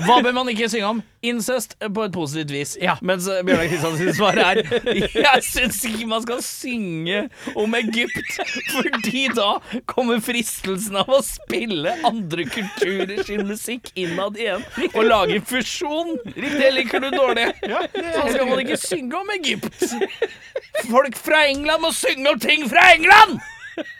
[0.06, 1.02] Hva bør man ikke synge om?
[1.22, 2.72] Incest på et positivt vis.
[2.82, 2.94] Ja.
[3.04, 7.20] Mens eh, Bjørnar Kristiansens svar er Jeg syns ikke man skal synge
[7.58, 8.32] om Egypt,
[8.72, 9.50] fordi da
[9.92, 16.16] kommer fristelsen av å spille andre kulturer sin musikk innad igjen og lage fusjon.
[16.32, 17.50] Det liker du dårlig.
[17.62, 19.84] Så skal man ikke synge om Egypt.
[20.88, 23.38] Folk fra England må synge om ting fra England!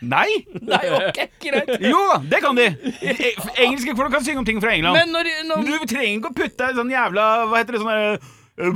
[0.01, 0.27] Nei!
[0.61, 1.69] Nei, ok, greit.
[1.81, 2.67] Jo, det kan de.
[3.01, 3.33] E-
[3.65, 4.97] Engelske folk kan synge om ting fra England.
[4.99, 8.01] Men når, når du trenger ikke å putte sånn jævla Hva heter det sånn der,
[8.13, 8.71] eh,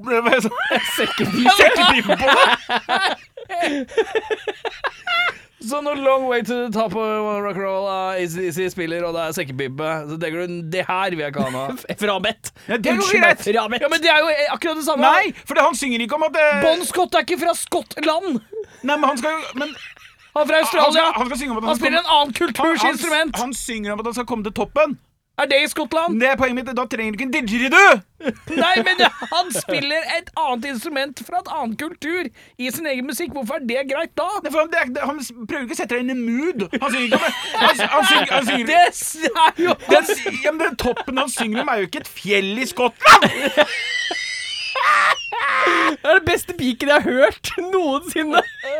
[0.00, 0.58] hva heter det sånn-
[1.58, 2.16] Sekkepipe.
[2.16, 2.38] På det!
[5.68, 7.02] Så når Long Way to the Top of
[7.42, 11.32] Rock'n'Roll av ACDC spiller, og det er sekkepipe, så tenker du det her vil jeg
[11.34, 11.64] ikke ha nå.
[12.04, 12.52] Fra Bett.
[12.70, 13.42] Ja, det går greit.
[13.42, 13.82] Fra Bett.
[13.82, 15.02] Ja, men det er jo akkurat det samme.
[15.10, 18.38] Nei, for det, han synger ikke om at eh, Bon Scott er ikke fra Skottland!
[18.86, 19.72] Nei, men han skal jo Men
[20.38, 20.86] Han fra Australia!
[20.86, 23.36] han skal, han skal synge om at Han han, spiller en annen kulturs han, instrument.
[23.36, 24.98] han, han synger om at han skal komme til toppen.
[25.38, 26.20] Er det i Skottland?
[26.20, 26.70] Det er poenget mitt.
[26.76, 27.90] Da trenger du ikke en didgeridoo!
[28.64, 32.26] Nei, men han spiller et annet instrument fra et annen kultur
[32.58, 33.30] i sin egen musikk.
[33.36, 34.26] Hvorfor er det greit da?
[34.42, 36.66] Det han, det det, han prøver ikke å sette deg inn i mood.
[36.82, 38.80] Han synger ikke Han, han synger, han synger Det
[39.44, 40.10] er jo den,
[40.42, 43.30] ja, men den toppen han synger om, er jo ikke et fjell i Skottland!
[46.02, 48.40] Det er det beste piken jeg har hørt noensinne.
[48.68, 48.74] Ja,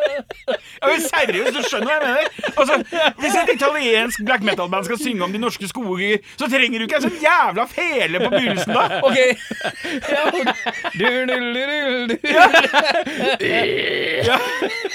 [0.86, 2.24] men Seriøst, du skjønner hva jeg mener?
[2.58, 2.74] Altså,
[3.18, 6.96] Hvis et italiensk black metal-band skal synge om de norske skoger, så trenger du ikke
[7.00, 8.82] en sånn jævla fele på begynnelsen, da.
[9.02, 9.18] OK.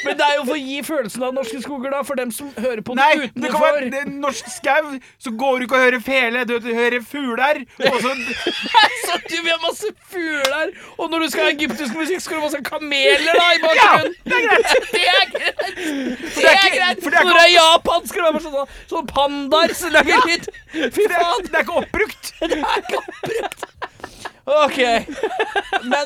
[0.04, 2.50] Men det er jo for å gi følelsen av norske skoger, da, for dem som
[2.60, 3.78] hører på Nei, den det kan utenfor.
[3.78, 4.90] være det er norsk skau,
[5.22, 7.62] så går du ikke og hører fele, du hører fugler.
[7.90, 8.12] Og så
[9.08, 12.40] Så du vil ha masse fugler, og når du skal ha egyptisk musikk, skal du
[12.42, 14.14] ha masse kameler da i bakgrunnen.
[14.26, 14.68] Ja, det er greit.
[14.94, 15.58] Det er greit.
[15.64, 17.00] Det det er er ikke- greit.
[17.04, 20.48] det er Når det er Japan, skal det være sånn, sånn pandaer Så lager lyd.
[20.74, 21.44] Fy det er, faen.
[21.48, 22.34] det er ikke oppbrukt.
[22.40, 23.62] Det er ikke oppbrukt.
[24.46, 24.80] OK.
[25.88, 26.06] Men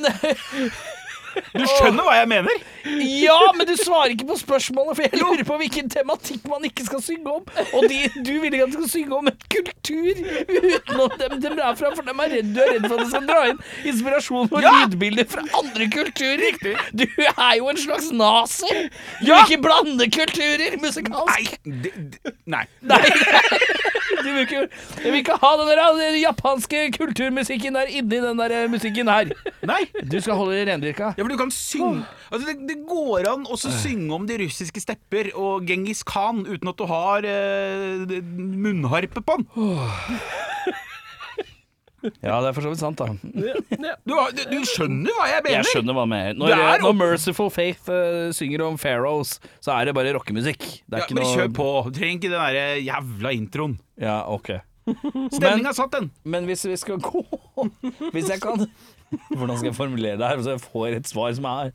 [1.54, 2.64] Du skjønner hva jeg mener?
[3.04, 6.86] Ja, men du svarer ikke på spørsmålet, for jeg lurer på hvilken tematikk man ikke
[6.88, 7.44] skal synge om.
[7.78, 11.52] Og de, du vil ikke at du skal synge om en kultur utenom dem de
[11.58, 13.62] er fra, for dem er redd, du er redd for at du skal dra inn
[13.92, 14.74] inspirasjon og Ja!
[14.86, 16.62] lydbilder fra andre kulturer.
[16.98, 18.72] Du er jo en slags nazi.
[19.22, 19.42] Du Ja!
[19.44, 21.58] vil ikke blande kulturer Nei, musikalsk.
[21.66, 22.64] de, det, nei.
[22.88, 23.02] Nei,
[24.24, 24.64] du vil ikke,
[25.04, 29.32] du vil ikke ha den, der, den japanske kulturmusikken der inni den der musikken her.
[29.68, 29.82] nei.
[30.08, 31.12] Du skal holde det rendyrka.
[31.18, 34.80] Ja, for du kan synge altså, det, det går an å synge om de russiske
[34.80, 39.50] stepper og Genghis Khan uten at du har eh, munnharpe på den.
[42.22, 43.08] Ja, det er for så vidt sant, da.
[43.20, 43.48] Du,
[44.08, 45.58] du, du skjønner hva jeg mener?
[45.58, 46.38] Jeg skjønner hva jeg mener.
[46.40, 50.62] Når, er når Merciful Faith uh, synger om Pharaohs, så er det bare rockemusikk.
[50.86, 51.68] Det er Ja, men noe kjør på.
[51.90, 53.76] Du trenger ikke den der jævla introen.
[54.00, 54.54] Ja, ok.
[55.34, 56.12] Stemninga satt, den.
[56.24, 57.24] Men hvis vi skal gå
[58.14, 58.70] Hvis jeg kan
[59.32, 61.72] Hvordan skal jeg formulere det her, så jeg får et svar som er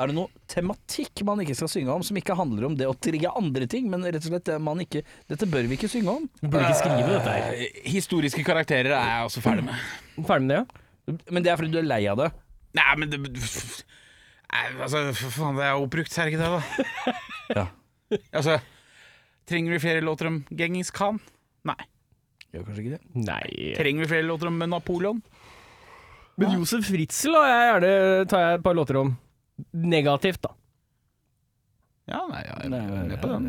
[0.00, 2.94] Er det noe tematikk man ikke skal synge om, som ikke handler om det å
[2.96, 6.14] trigge andre ting, men rett og slett det man ikke Dette bør vi ikke synge
[6.16, 6.28] om.
[6.40, 7.58] Burde ikke skrive dette her.
[7.58, 9.84] Uh, Historiske karakterer er jeg også ferdig med.
[10.28, 11.18] Ferdig med det, ja?
[11.34, 12.30] Men det er fordi du er lei av det.
[12.78, 13.20] Nei, men det
[14.52, 17.14] Nei, altså, for faen, det er oppbrukt, er det ikke det, da?
[17.58, 17.66] Ja.
[18.36, 18.58] Altså,
[19.48, 21.18] trenger vi flere låter om Genghis Khan?
[21.68, 21.78] Nei.
[22.52, 23.22] Gjør kanskje ikke det.
[23.24, 23.72] Nei.
[23.78, 25.22] Trenger vi flere låter om Napoleon?
[26.40, 29.14] Men Josef Fritzl har jeg gjerne tar jeg et par låter om.
[29.72, 30.54] Negativt, da.
[32.10, 33.44] Ja, nei, jeg er med på den.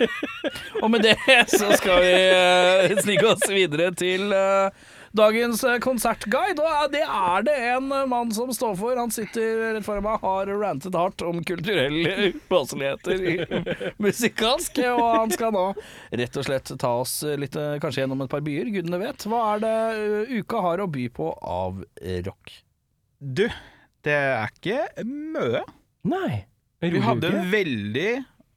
[0.82, 1.16] Og med det
[1.50, 4.84] så skal vi eh, snike oss videre til eh,
[5.16, 6.60] dagens eh, konsertguide.
[6.62, 8.98] Og eh, det er det en eh, mann som står for.
[9.00, 14.82] Han sitter rett foran meg, har rantet hardt om kulturelle upassligheter musikalsk.
[14.92, 15.66] Og han skal nå
[16.22, 19.26] rett og slett ta oss litt, kanskje gjennom et par byer, gudene vet.
[19.28, 19.74] Hva er det
[20.42, 21.82] uka har å by på av
[22.28, 22.56] rock?
[23.18, 23.46] Du,
[24.04, 25.64] det er ikke mye.
[26.06, 26.44] Nei.
[26.84, 28.10] Vi hadde en veldig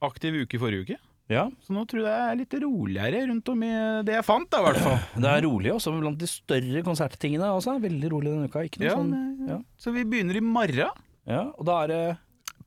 [0.06, 1.00] aktiv uke forrige uke.
[1.30, 3.70] Ja, Så nå tror jeg det er litt roligere rundt om i
[4.08, 4.96] det jeg fant, da, i hvert fall.
[5.22, 7.76] det er rolig også blant de større konserttingene også.
[7.84, 8.64] Veldig rolig denne uka.
[8.66, 9.60] Ikke noe Ja, sånn ja.
[9.78, 10.90] Så vi begynner i morgen.
[11.30, 12.02] ja, Og da er det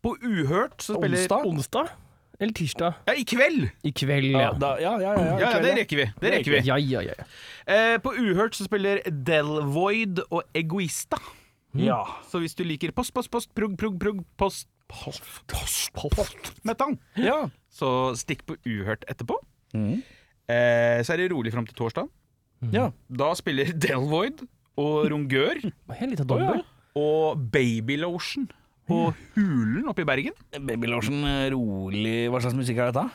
[0.03, 1.47] På Uhørt så spiller onsdag.
[1.51, 1.91] Onsdag?
[2.43, 2.95] Eller tirsdag?
[3.07, 3.69] Ja, i kveld!
[3.87, 4.53] I kveld, Ja, ja.
[4.59, 6.07] da, ja, ja, ja, ja, det rekker vi.
[6.23, 6.63] Det rekker vi.
[6.67, 7.15] Ja, ja, ja.
[7.19, 7.27] ja.
[7.71, 11.19] Eh, på Uhørt så spiller Delvoid og Egoista.
[11.79, 12.01] Ja.
[12.31, 16.97] Så hvis du liker post, post, post, prog, prog, prog, post, post, post, post, metal,
[17.17, 17.45] ja.
[17.73, 19.39] Så stikk på Uhørt etterpå.
[19.73, 20.03] Mm.
[20.53, 22.11] Eh, så er det rolig fram til torsdag.
[22.73, 22.91] ja.
[23.09, 24.45] Da spiller Delvoid
[24.81, 25.59] og Rongør
[25.99, 26.21] Helt
[26.97, 28.51] og Babylotion
[28.89, 30.37] på Hulen oppe i Bergen.
[30.53, 33.07] Babylotion, eh, rolig Hva slags musikk er dette?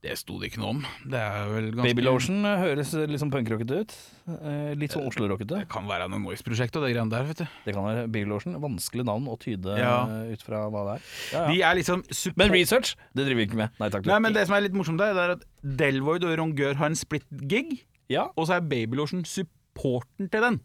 [0.00, 0.78] Det sto det ikke noe om.
[1.12, 3.90] Det er vel ganske Baby Lotion høres litt sånn punkrockete ut.
[4.32, 5.58] Eh, Litt sånn Oslo-rockete.
[5.60, 7.44] Det kan være noe Noise-prosjekt og det greiene der, vet du.
[7.66, 8.56] Det kan være Baby Lotion.
[8.62, 10.06] Vanskelig navn å tyde Ja.
[10.08, 11.04] eh, ut fra hva det er.
[11.36, 12.32] Ja, De er liksom.
[12.40, 13.76] Men research, det driver vi ikke med.
[13.78, 14.06] Nei takk.
[14.08, 15.44] Nei, men det som er litt morsomt der, det er at
[15.84, 20.60] Delvoid og Rongør har en split gig, Ja, og så er Babylotion supporten til den.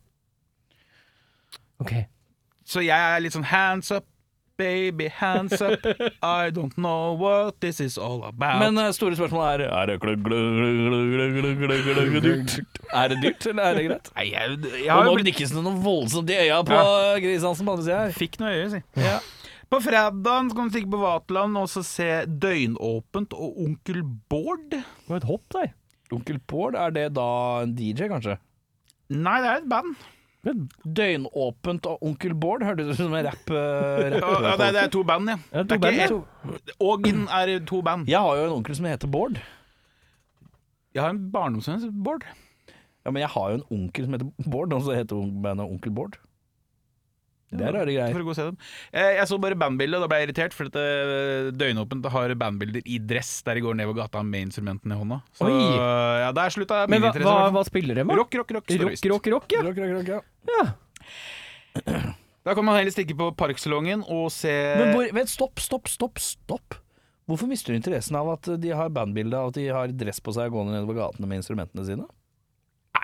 [1.84, 1.92] Ok.
[2.66, 4.08] Så jeg er litt sånn hands up,
[4.58, 5.86] baby, hands up.
[6.24, 8.60] I don't know what this is all about.
[8.60, 9.96] Men uh, store spørsmålet er Er det?
[12.94, 14.12] Er det dyrt, eller er det greit?
[14.16, 16.82] Nei, jeg, jeg Og har nå blikkes det noe voldsomt i øya på
[17.24, 18.16] Grisansen på andre sida her.
[18.16, 18.82] Fikk noe øye, si.
[19.72, 24.68] På fredag skal du stikke på Vaterland og se Døgnåpent og Onkel Bård.
[24.72, 25.70] Det var et hopp nei
[26.14, 27.30] Onkel Bård, er det da
[27.64, 28.38] en DJ, kanskje?
[29.10, 29.96] Nei, det er et band.
[30.46, 33.50] Døgnåpent og Onkel Bård hørtes ut som en rapp.
[33.50, 35.38] Uh, rapp Ja, det, er, det er to band, ja.
[35.52, 36.74] Ja, to det band, ikke.
[36.86, 38.10] Ågen er to band.
[38.12, 39.40] Jeg har jo en onkel som heter Bård.
[40.96, 42.28] Jeg har en barndomsvenn som heter Bård.
[43.06, 45.94] Ja, Men jeg har jo en onkel som heter Bård, og så heter bandet Onkel
[45.94, 46.20] Bård.
[47.54, 48.22] Det er rare For greier.
[48.22, 48.58] å gå og se dem.
[48.92, 52.82] Eh, Jeg så bare bandbildet, da ble jeg irritert, for dette eh, Døgnåpent har bandbilder
[52.90, 55.22] i dress der de går nedover gata med instrumentene i hånda.
[55.38, 55.54] Så Oi.
[56.26, 58.18] ja, der slutta Men hva, hva, hva spiller de med?
[58.18, 58.74] Rock, rock, rock.
[58.82, 59.62] rock, rock, rock, ja.
[59.70, 60.22] Rock, rock, rock, ja.
[60.58, 60.66] ja.
[62.46, 66.20] Da kan man heller stikke på Parksalongen og se Men hvor, vent, stopp, stopp, stopp,
[66.22, 66.78] stopp.
[67.26, 70.34] Hvorfor mister du interessen av at de har bandbilde og at de har dress på
[70.36, 72.06] seg og går nedover gatene med instrumentene sine?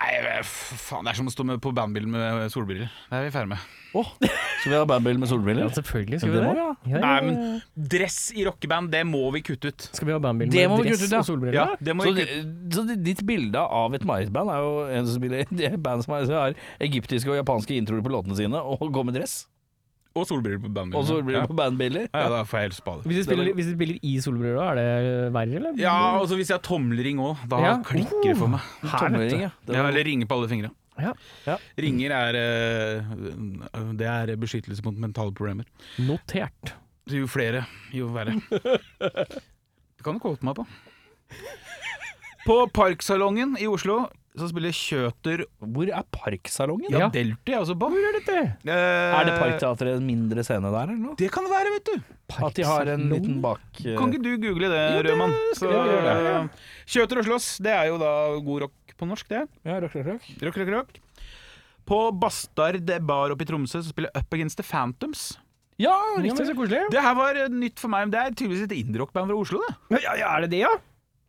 [0.02, 2.90] Nei, faen, det er som å stå med på bandbil med solbriller.
[3.06, 3.66] Det er vi ferdig med.
[3.92, 5.66] Oh, skal vi ha bandbil med solbriller?
[5.66, 6.62] Ja, selvfølgelig skal Ja, vi det det.
[6.62, 9.86] Ja, ja, Nei, men dress i rockeband, det må vi kutte ut.
[9.92, 11.20] Skal vi ha bandbil med dress kutte ut, ja.
[11.20, 11.58] og solbriller?
[11.60, 15.08] Ja, det må Så, vi kutte så ditt bilde av et marerittband er jo en
[15.08, 18.38] som spiller Det er band som har, som har egyptiske og japanske introer på låtene
[18.40, 19.42] sine og går med dress.
[20.14, 20.98] Og solbriller på.
[20.98, 22.08] Og så blir det ja.
[22.12, 23.06] ja, da får jeg helt spade.
[23.08, 25.80] Hvis du spiller, hvis du spiller i solbriller, da, er det verre, eller?
[25.80, 27.72] Ja, og så hvis jeg har tommelring òg, da Ja.
[27.86, 28.60] klikker det for meg.
[28.82, 29.50] Her, Tommelring, ja.
[29.72, 30.70] Ja, eller ringer på alle fingra.
[31.00, 31.14] Ja.
[31.46, 31.56] Ja.
[31.80, 33.12] Ringer er eh,
[33.96, 35.64] Det er beskyttelse mot mentale problemer.
[36.04, 36.74] Notert.
[37.10, 37.64] Jo flere,
[37.96, 38.36] jo verre.
[39.00, 40.66] Det kan du kåte meg på.
[42.44, 44.08] På Parksalongen i Oslo
[44.38, 46.88] så spiller Kjøter Hvor er Parksalongen?
[46.90, 47.08] Ja, Ja.
[47.12, 47.88] Delty er også på.
[47.92, 48.36] Hvor er dette?
[48.64, 51.16] Eh, Er det Parkteatret en mindre scene der, eller noe?
[51.20, 52.14] Det kan det være, vet du.
[52.46, 53.60] At de har en liten bak...
[53.84, 53.92] Uh...
[53.98, 55.34] Kan ikke du google det, Rødmann?
[55.58, 59.08] Så, jeg gjøre det, eh, Kjøter og slåss, det er jo da god rock på
[59.10, 59.42] norsk, det.
[59.68, 60.28] Ja, rock, rock, rock.
[60.46, 60.98] Rock, rock, rock.
[61.84, 65.32] På Bastard bar oppe i Tromsø så spiller Up Against the Phantoms.
[65.80, 66.46] Ja, Ja, riktig.
[66.46, 66.84] så koselig.
[66.92, 70.02] Det her var nytt for meg, det er tydeligvis et indie-rockband fra Oslo, det.
[70.04, 70.72] Ja, ja, er det det, ja?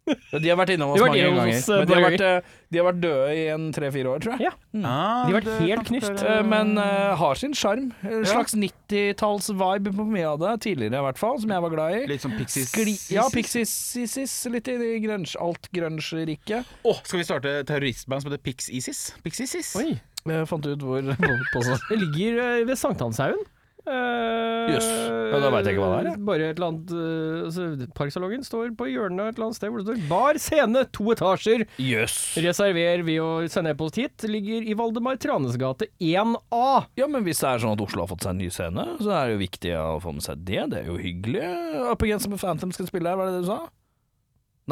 [0.05, 1.57] Ja, De har vært innom oss mange innom ganger.
[1.57, 4.19] oss, eh, Men de har, vært, eh, de har vært døde i en tre-fire år,
[4.23, 4.49] tror jeg.
[4.49, 4.51] Ja.
[4.83, 6.23] Ah, De har vært helt knust.
[6.27, 7.93] Eh, Men uh, har sin sjarm.
[8.03, 8.33] En Ja.
[8.33, 10.51] slags 90-talls-vibe på mye av det.
[10.67, 12.05] Tidligere i hvert fall, som jeg var glad i.
[12.11, 12.71] Litt sånn Pixies.
[12.73, 16.65] Skli ja, Pixies, litt i grunge, alt-grunge-riket.
[16.83, 19.13] Åh, skal vi starte terroristband som heter Pix Isis?
[19.23, 19.75] Pix Isis?
[19.79, 19.93] Oi.
[20.23, 23.41] Jeg fant ut hvor på, på, Det ligger eh, ved Sankthanshaugen.
[23.83, 24.85] Uh, yes.
[24.87, 26.19] Ja, da vet jeg ikke hva det er, jeg.
[26.23, 27.65] Bare et eller annet uh, altså,
[27.97, 31.65] Parksalongen står på hjørnet et eller annet sted hvor det står Bar scene, to etasjer.
[31.83, 32.15] Jøss.
[32.45, 34.23] Reserver ved å sende e-post hit.
[34.29, 36.63] Ligger i Valdemar Tranes gate 1A.
[37.01, 39.11] Ja, men hvis det er sånn at Oslo har fått seg en ny scene, så
[39.17, 40.63] er det jo viktig å få med seg det.
[40.71, 41.43] Det er jo hyggelig.
[41.91, 43.59] Up Against the Phantom skal spille her, var det det du sa?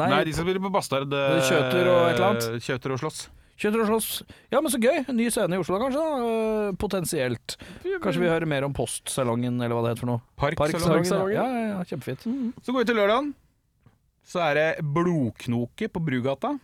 [0.00, 1.12] Nei, Nei, de skal spille på Bastard.
[1.12, 2.62] eh, Kjøter og et eller annet?
[2.64, 3.26] Kjøter og slåss.
[3.62, 4.08] Kjøter og slåss.
[4.50, 5.04] Ja, men så gøy.
[5.14, 6.02] Ny scene i Oslo, kanskje?
[6.02, 6.32] da.
[6.32, 7.54] Eh, Potensielt.
[8.02, 10.24] Kanskje vi hører mer om Postsalongen, eller hva det heter for noe.
[10.40, 10.98] Parksalongen.
[10.98, 11.36] Parksalongen.
[11.36, 12.26] Ja, ja, ja, kjempefint.
[12.58, 13.30] Så går vi til lørdagen.
[14.26, 16.56] Så er det Blodknoke på Brugata.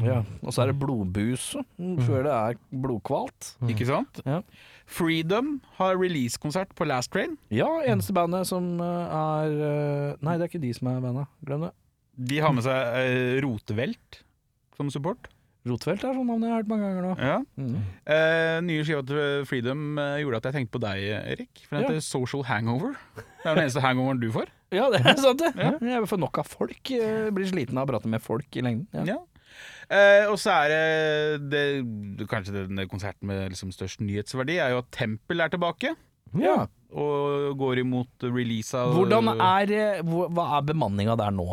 [0.00, 0.22] Ja.
[0.40, 3.50] Og så er det blodbuse mm, før det er blodkvalt.
[3.68, 4.20] Ikke sant?
[4.24, 4.38] Ja.
[4.88, 7.34] Freedom har releasekonsert på Last Train.
[7.52, 11.28] Ja, eneste bandet som eh, er eh, Nei, det er ikke de som er bandet.
[11.44, 11.72] Glem det.
[12.32, 14.22] De har med seg Rotevelt
[14.78, 15.28] som support.
[15.68, 17.12] Rotfeldt er sånn navn jeg har hørt mange ganger nå.
[17.20, 17.38] Ja.
[17.60, 17.78] Mm.
[18.14, 21.02] Eh, nye skiva til Freedom eh, gjorde at jeg tenkte på deg,
[21.34, 21.64] Erik.
[21.66, 21.88] For den Ja.
[21.92, 22.94] heter Social Hangover.
[23.16, 24.52] Det er den eneste hangoveren du får.
[24.74, 25.54] Ja, det er sant, det.
[25.80, 26.90] Jeg får nok av folk.
[26.92, 28.88] Jeg blir sliten av å prate med folk i lengden.
[28.92, 29.14] Ja.
[29.14, 29.18] Ja.
[29.88, 31.50] Eh, og så er det,
[32.18, 35.94] det, Kanskje den konserten med liksom størst nyhetsverdi er jo at Tempel er tilbake.
[36.36, 36.66] Ja.
[36.92, 41.48] Og går imot release av Hvordan er eh, Hva er bemanninga der nå?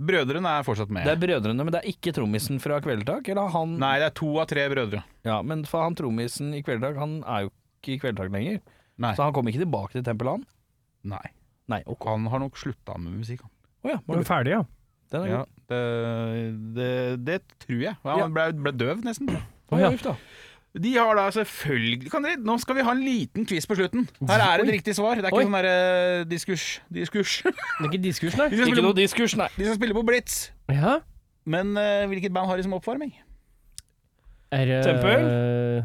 [0.00, 1.04] Brødrene er fortsatt med.
[1.04, 3.26] Det er brødrene, men det er ikke trommisen fra Kvelertak?
[3.28, 5.02] Eller han Nei, det er to av tre brødre.
[5.28, 8.60] Ja, men for han trommisen i Kvelertak, han er jo ikke i Kvelertak lenger.
[9.00, 9.12] Nei.
[9.16, 10.46] Så han kommer ikke tilbake til Tempel, han?
[11.12, 11.24] Nei.
[11.70, 12.08] Nei, ok.
[12.14, 13.44] Han har nok slutta med musikk.
[13.44, 13.52] han.
[13.84, 14.62] Oh, ja, Var du ferdig, ja?
[15.10, 15.62] den er Ja, god.
[15.70, 16.90] det, det,
[17.26, 17.96] det tror jeg.
[18.04, 19.30] Han ble, ble døv, nesten.
[19.70, 19.90] Oh, ja.
[20.78, 24.04] De har da selvfølgelig kan dere, Nå skal vi ha en liten quiz på slutten.
[24.28, 25.18] Her er et riktig svar.
[25.18, 25.40] Det er Oi.
[25.42, 26.66] ikke sånn derre diskurs.
[26.94, 27.32] diskurs.
[27.42, 28.46] Det er ikke diskurs, nei.
[28.52, 29.48] Skal, Ikke spille noe diskurs, nei.
[29.56, 30.36] de skal spille på Blitz.
[30.70, 31.00] Ja.
[31.50, 33.10] Men eh, hvilket band har de som oppvarming?
[34.54, 35.26] Er det Tempel?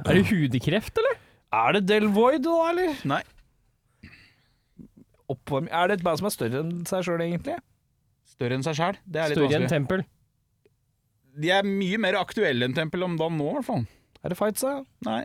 [0.05, 1.17] Er det hudekreft, eller?
[1.55, 2.93] Er det Del Void da, eller?
[3.09, 3.21] Nei.
[5.33, 7.57] Oppvarming Er det et band som er større enn seg sjøl, egentlig?
[8.35, 8.97] Større enn seg sjæl.
[9.05, 9.73] Det er litt Større enn vanskelig.
[9.73, 10.05] Tempel.
[11.41, 13.85] De er mye mer aktuelle enn Tempel om dagen nå, i hvert fall.
[14.25, 14.79] Er det Fights, da?
[15.05, 15.23] Nei.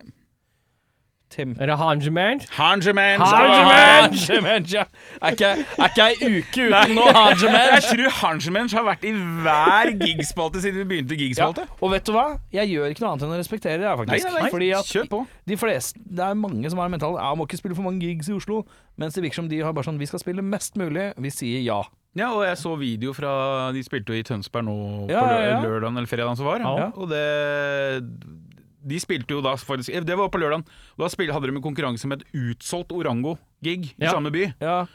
[1.31, 1.53] Tim.
[1.63, 2.43] Er det Hanjemand?
[2.57, 3.21] Hanjemand!
[3.23, 4.67] Hanjemand!
[4.75, 4.83] ja.
[5.23, 5.51] Er ikke,
[6.03, 11.15] ei uke uten noe Jeg tror Hanjemand har vært i hver gigspalte siden vi begynte
[11.15, 11.21] Ja.
[11.23, 11.69] gigspalte.
[11.79, 12.25] Og vet du hva?
[12.53, 14.27] Jeg gjør ikke noe annet enn å respektere det, faktisk.
[14.27, 14.51] Nei, nei, nei.
[14.57, 15.23] Fordi at Kjør på.
[15.47, 18.03] de fleste Det er mange som har en mental Ja, må ikke spille for mange
[18.03, 18.65] gigs i Oslo.
[18.99, 21.13] Mens det virker som de har bare sånn Vi skal spille mest mulig.
[21.17, 21.79] Vi sier ja.
[22.19, 24.75] Ja, og jeg så video fra De spilte jo i Tønsberg nå
[25.09, 25.61] Ja, på ja, ja.
[25.63, 26.59] lø- lørdagen eller fredagen som var.
[26.59, 26.91] Ja.
[26.99, 28.03] Og det
[28.83, 30.65] De spilte jo da faktisk Det var på lørdagen.
[30.99, 34.11] Da spil, hadde de en konkurranse med et utsolgt Orango-gig i Ja.
[34.17, 34.47] samme by.
[34.61, 34.87] Ja.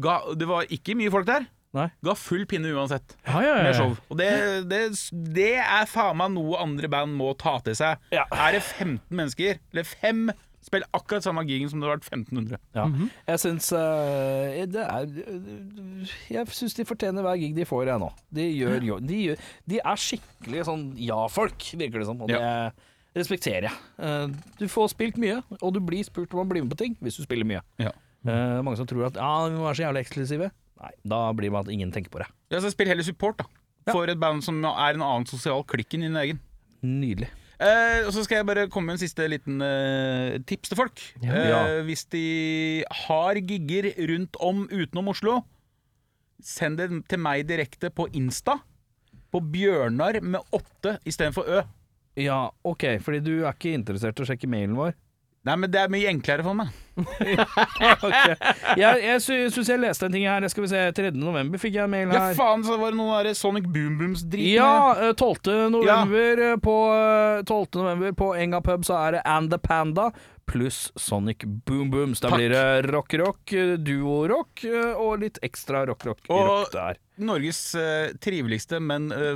[0.00, 1.44] Ga, det var ikke mye folk der.
[1.76, 1.86] Nei.
[2.02, 3.78] Ga full pinne uansett Ja, ja, med ja.
[3.78, 3.92] show.
[4.10, 4.30] Og det,
[4.70, 4.80] det,
[5.36, 8.00] det er faen meg noe andre band må ta til seg.
[8.10, 8.24] Ja.
[8.32, 10.24] Er det 15 mennesker, eller fem,
[10.60, 12.58] spill akkurat samme gigen som det har vært 1500.
[12.74, 12.88] ja.
[13.30, 15.06] Jeg syns uh, det er
[16.28, 18.10] Jeg syns de fortjener hver gig de får, jeg nå.
[18.34, 22.20] De gjør De, gjør, de er skikkelig sånn ja-folk, virker det som.
[22.26, 22.42] Og det
[23.16, 23.78] respekterer jeg.
[23.98, 24.26] Eh,
[24.60, 27.18] du får spilt mye, og du blir spurt om å bli med på ting hvis
[27.20, 27.64] du spiller mye.
[27.82, 27.92] Ja.
[28.20, 28.66] Mm.
[28.66, 30.50] mange som tror at ja, vi må være så jævlig eksklusive.
[30.80, 32.26] Nei, da blir man at ingen tenker på det.
[32.52, 33.46] Ja, så Spill heller support, da.
[33.88, 33.94] Ja.
[33.94, 36.40] For et band som er en annen sosial klikk enn din egen.
[36.84, 37.30] Nydelig.
[37.60, 41.02] Eh, og så skal jeg bare komme med en siste liten eh, tips til folk.
[41.24, 41.66] Ja.
[41.68, 42.24] Eh, Hvis de
[43.06, 45.42] har gigger rundt om utenom Oslo,
[46.40, 48.56] send det til meg direkte på Insta.
[49.30, 51.60] På Bjørnar med åtte istedenfor Ø.
[52.18, 54.96] Ja, ok, fordi du er ikke interessert i å sjekke mailen vår?
[55.48, 56.68] Nei, men det er mye enklere for meg.
[58.04, 58.40] Ok.
[58.76, 60.44] Jeg, jeg sy syns jeg leste en ting her.
[60.52, 61.12] Skal vi se, 3.
[61.16, 64.50] november fikk jeg en mail Ja, faen, så var det noe der Sonic Boom Booms-drit.
[64.58, 65.70] Ja, eh, 12.
[65.72, 67.80] november eh, på eh, 12.
[67.80, 70.10] november på Enga pub så er det And the Panda
[70.50, 72.20] pluss Sonic Boom Booms.
[72.20, 72.36] Da Takk.
[72.42, 77.00] blir det rock-rock, eh, duo-rock eh, og litt ekstra rock-rock Og- der.
[77.20, 79.34] Norges uh, triveligste, men uh,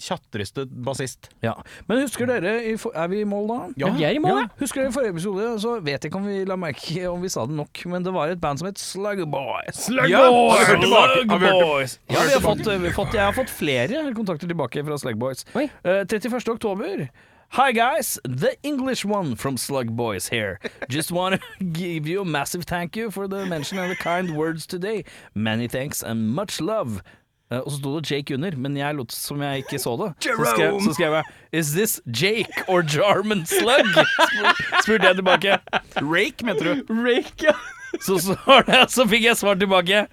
[0.00, 1.30] tjatreste bassist.
[1.44, 1.54] Ja.
[1.88, 3.58] Men husker dere, i for er vi i mål da?
[3.84, 6.20] Ja, vi er i mål, Ja, husker dere i forrige episode, så vet jeg ikke
[6.20, 8.70] om vi la merke om vi sa det nok, men det var et band som
[8.70, 9.84] het Slug Boys.
[9.86, 10.92] Slug Ja, har vi?
[10.92, 11.98] Har Boys.
[12.08, 15.18] Ja, vi har fått, vi har fått, jeg har fått flere kontakter tilbake fra Slug
[15.18, 15.46] Boys.
[15.54, 15.68] Oi.
[15.84, 16.48] Eh, 31.
[16.48, 17.08] oktober.
[17.52, 20.60] Hi guys, the English one from Slug Boys here.
[20.90, 24.36] Just want to give you a massive thank you for the mention and the kind
[24.36, 25.04] words today.
[25.34, 27.02] Many thanks and much love.
[27.50, 30.10] Eh, og så sto det Jake under, men jeg lot som jeg ikke så det.
[30.26, 31.24] Så skrev, så skrev jeg
[31.60, 33.88] Is this Jake or Jarman Slug?
[33.88, 35.58] Spur, spurte jeg tilbake.
[35.96, 36.84] Rake, mente du?
[36.92, 37.56] Rake, ja.
[38.04, 40.06] Så, svar, så fikk jeg svar tilbake.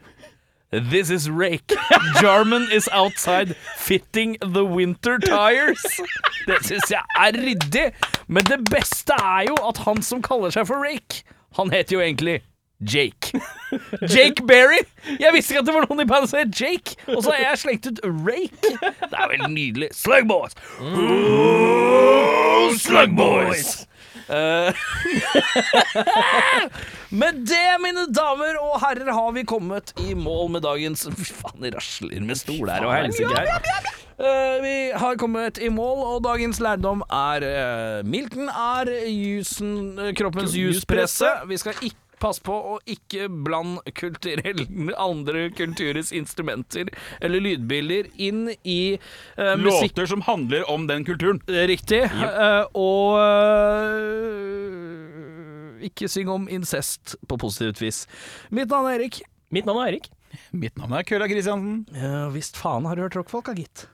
[0.72, 1.76] This is Rake.
[2.22, 5.84] Jarman is outside fitting the winter tires.
[6.48, 7.86] Det syns jeg er ryddig.
[8.28, 11.24] Men det beste er jo at han som kaller seg for Rake,
[11.60, 12.42] han heter jo egentlig
[12.80, 13.40] Jake.
[14.16, 14.80] Jake Berry.
[15.20, 17.40] Jeg visste ikke at det var noen i bandet som het Jake, og så har
[17.50, 18.52] jeg slengt ut Rake.
[18.62, 19.90] Det er vel nydelig.
[19.96, 20.54] Slug Boys.
[20.80, 22.82] Slugboys!
[22.84, 23.88] Slug Boys.
[24.30, 24.74] Eh,
[27.10, 31.62] Med det, mine damer og herrer, har vi kommet i mål med dagens Fy faen,
[31.62, 33.46] det rasler med stol her og helsike her.
[34.16, 40.14] Eh, vi har kommet i mål, og dagens lærdom er uh, Milton er jusen, eh,
[40.16, 41.28] kroppens juspresse.
[41.50, 46.90] Vi skal ikke Pass på å ikke blande kulturelle andre kulturers instrumenter
[47.20, 48.98] eller lydbilder inn i
[49.40, 51.42] uh, musikk Låter som handler om den kulturen.
[51.46, 52.04] Riktig.
[52.06, 54.76] Eh, og uh,
[55.86, 58.08] ikke syng om incest på positivt vis.
[58.50, 59.22] Mitt navn er Erik.
[59.54, 60.10] Mitt navn er Erik.
[60.52, 61.86] Mitt navn er Kølla Kristiansen.
[61.96, 63.88] Ja visst faen har du hørt rockfolk, da, gitt.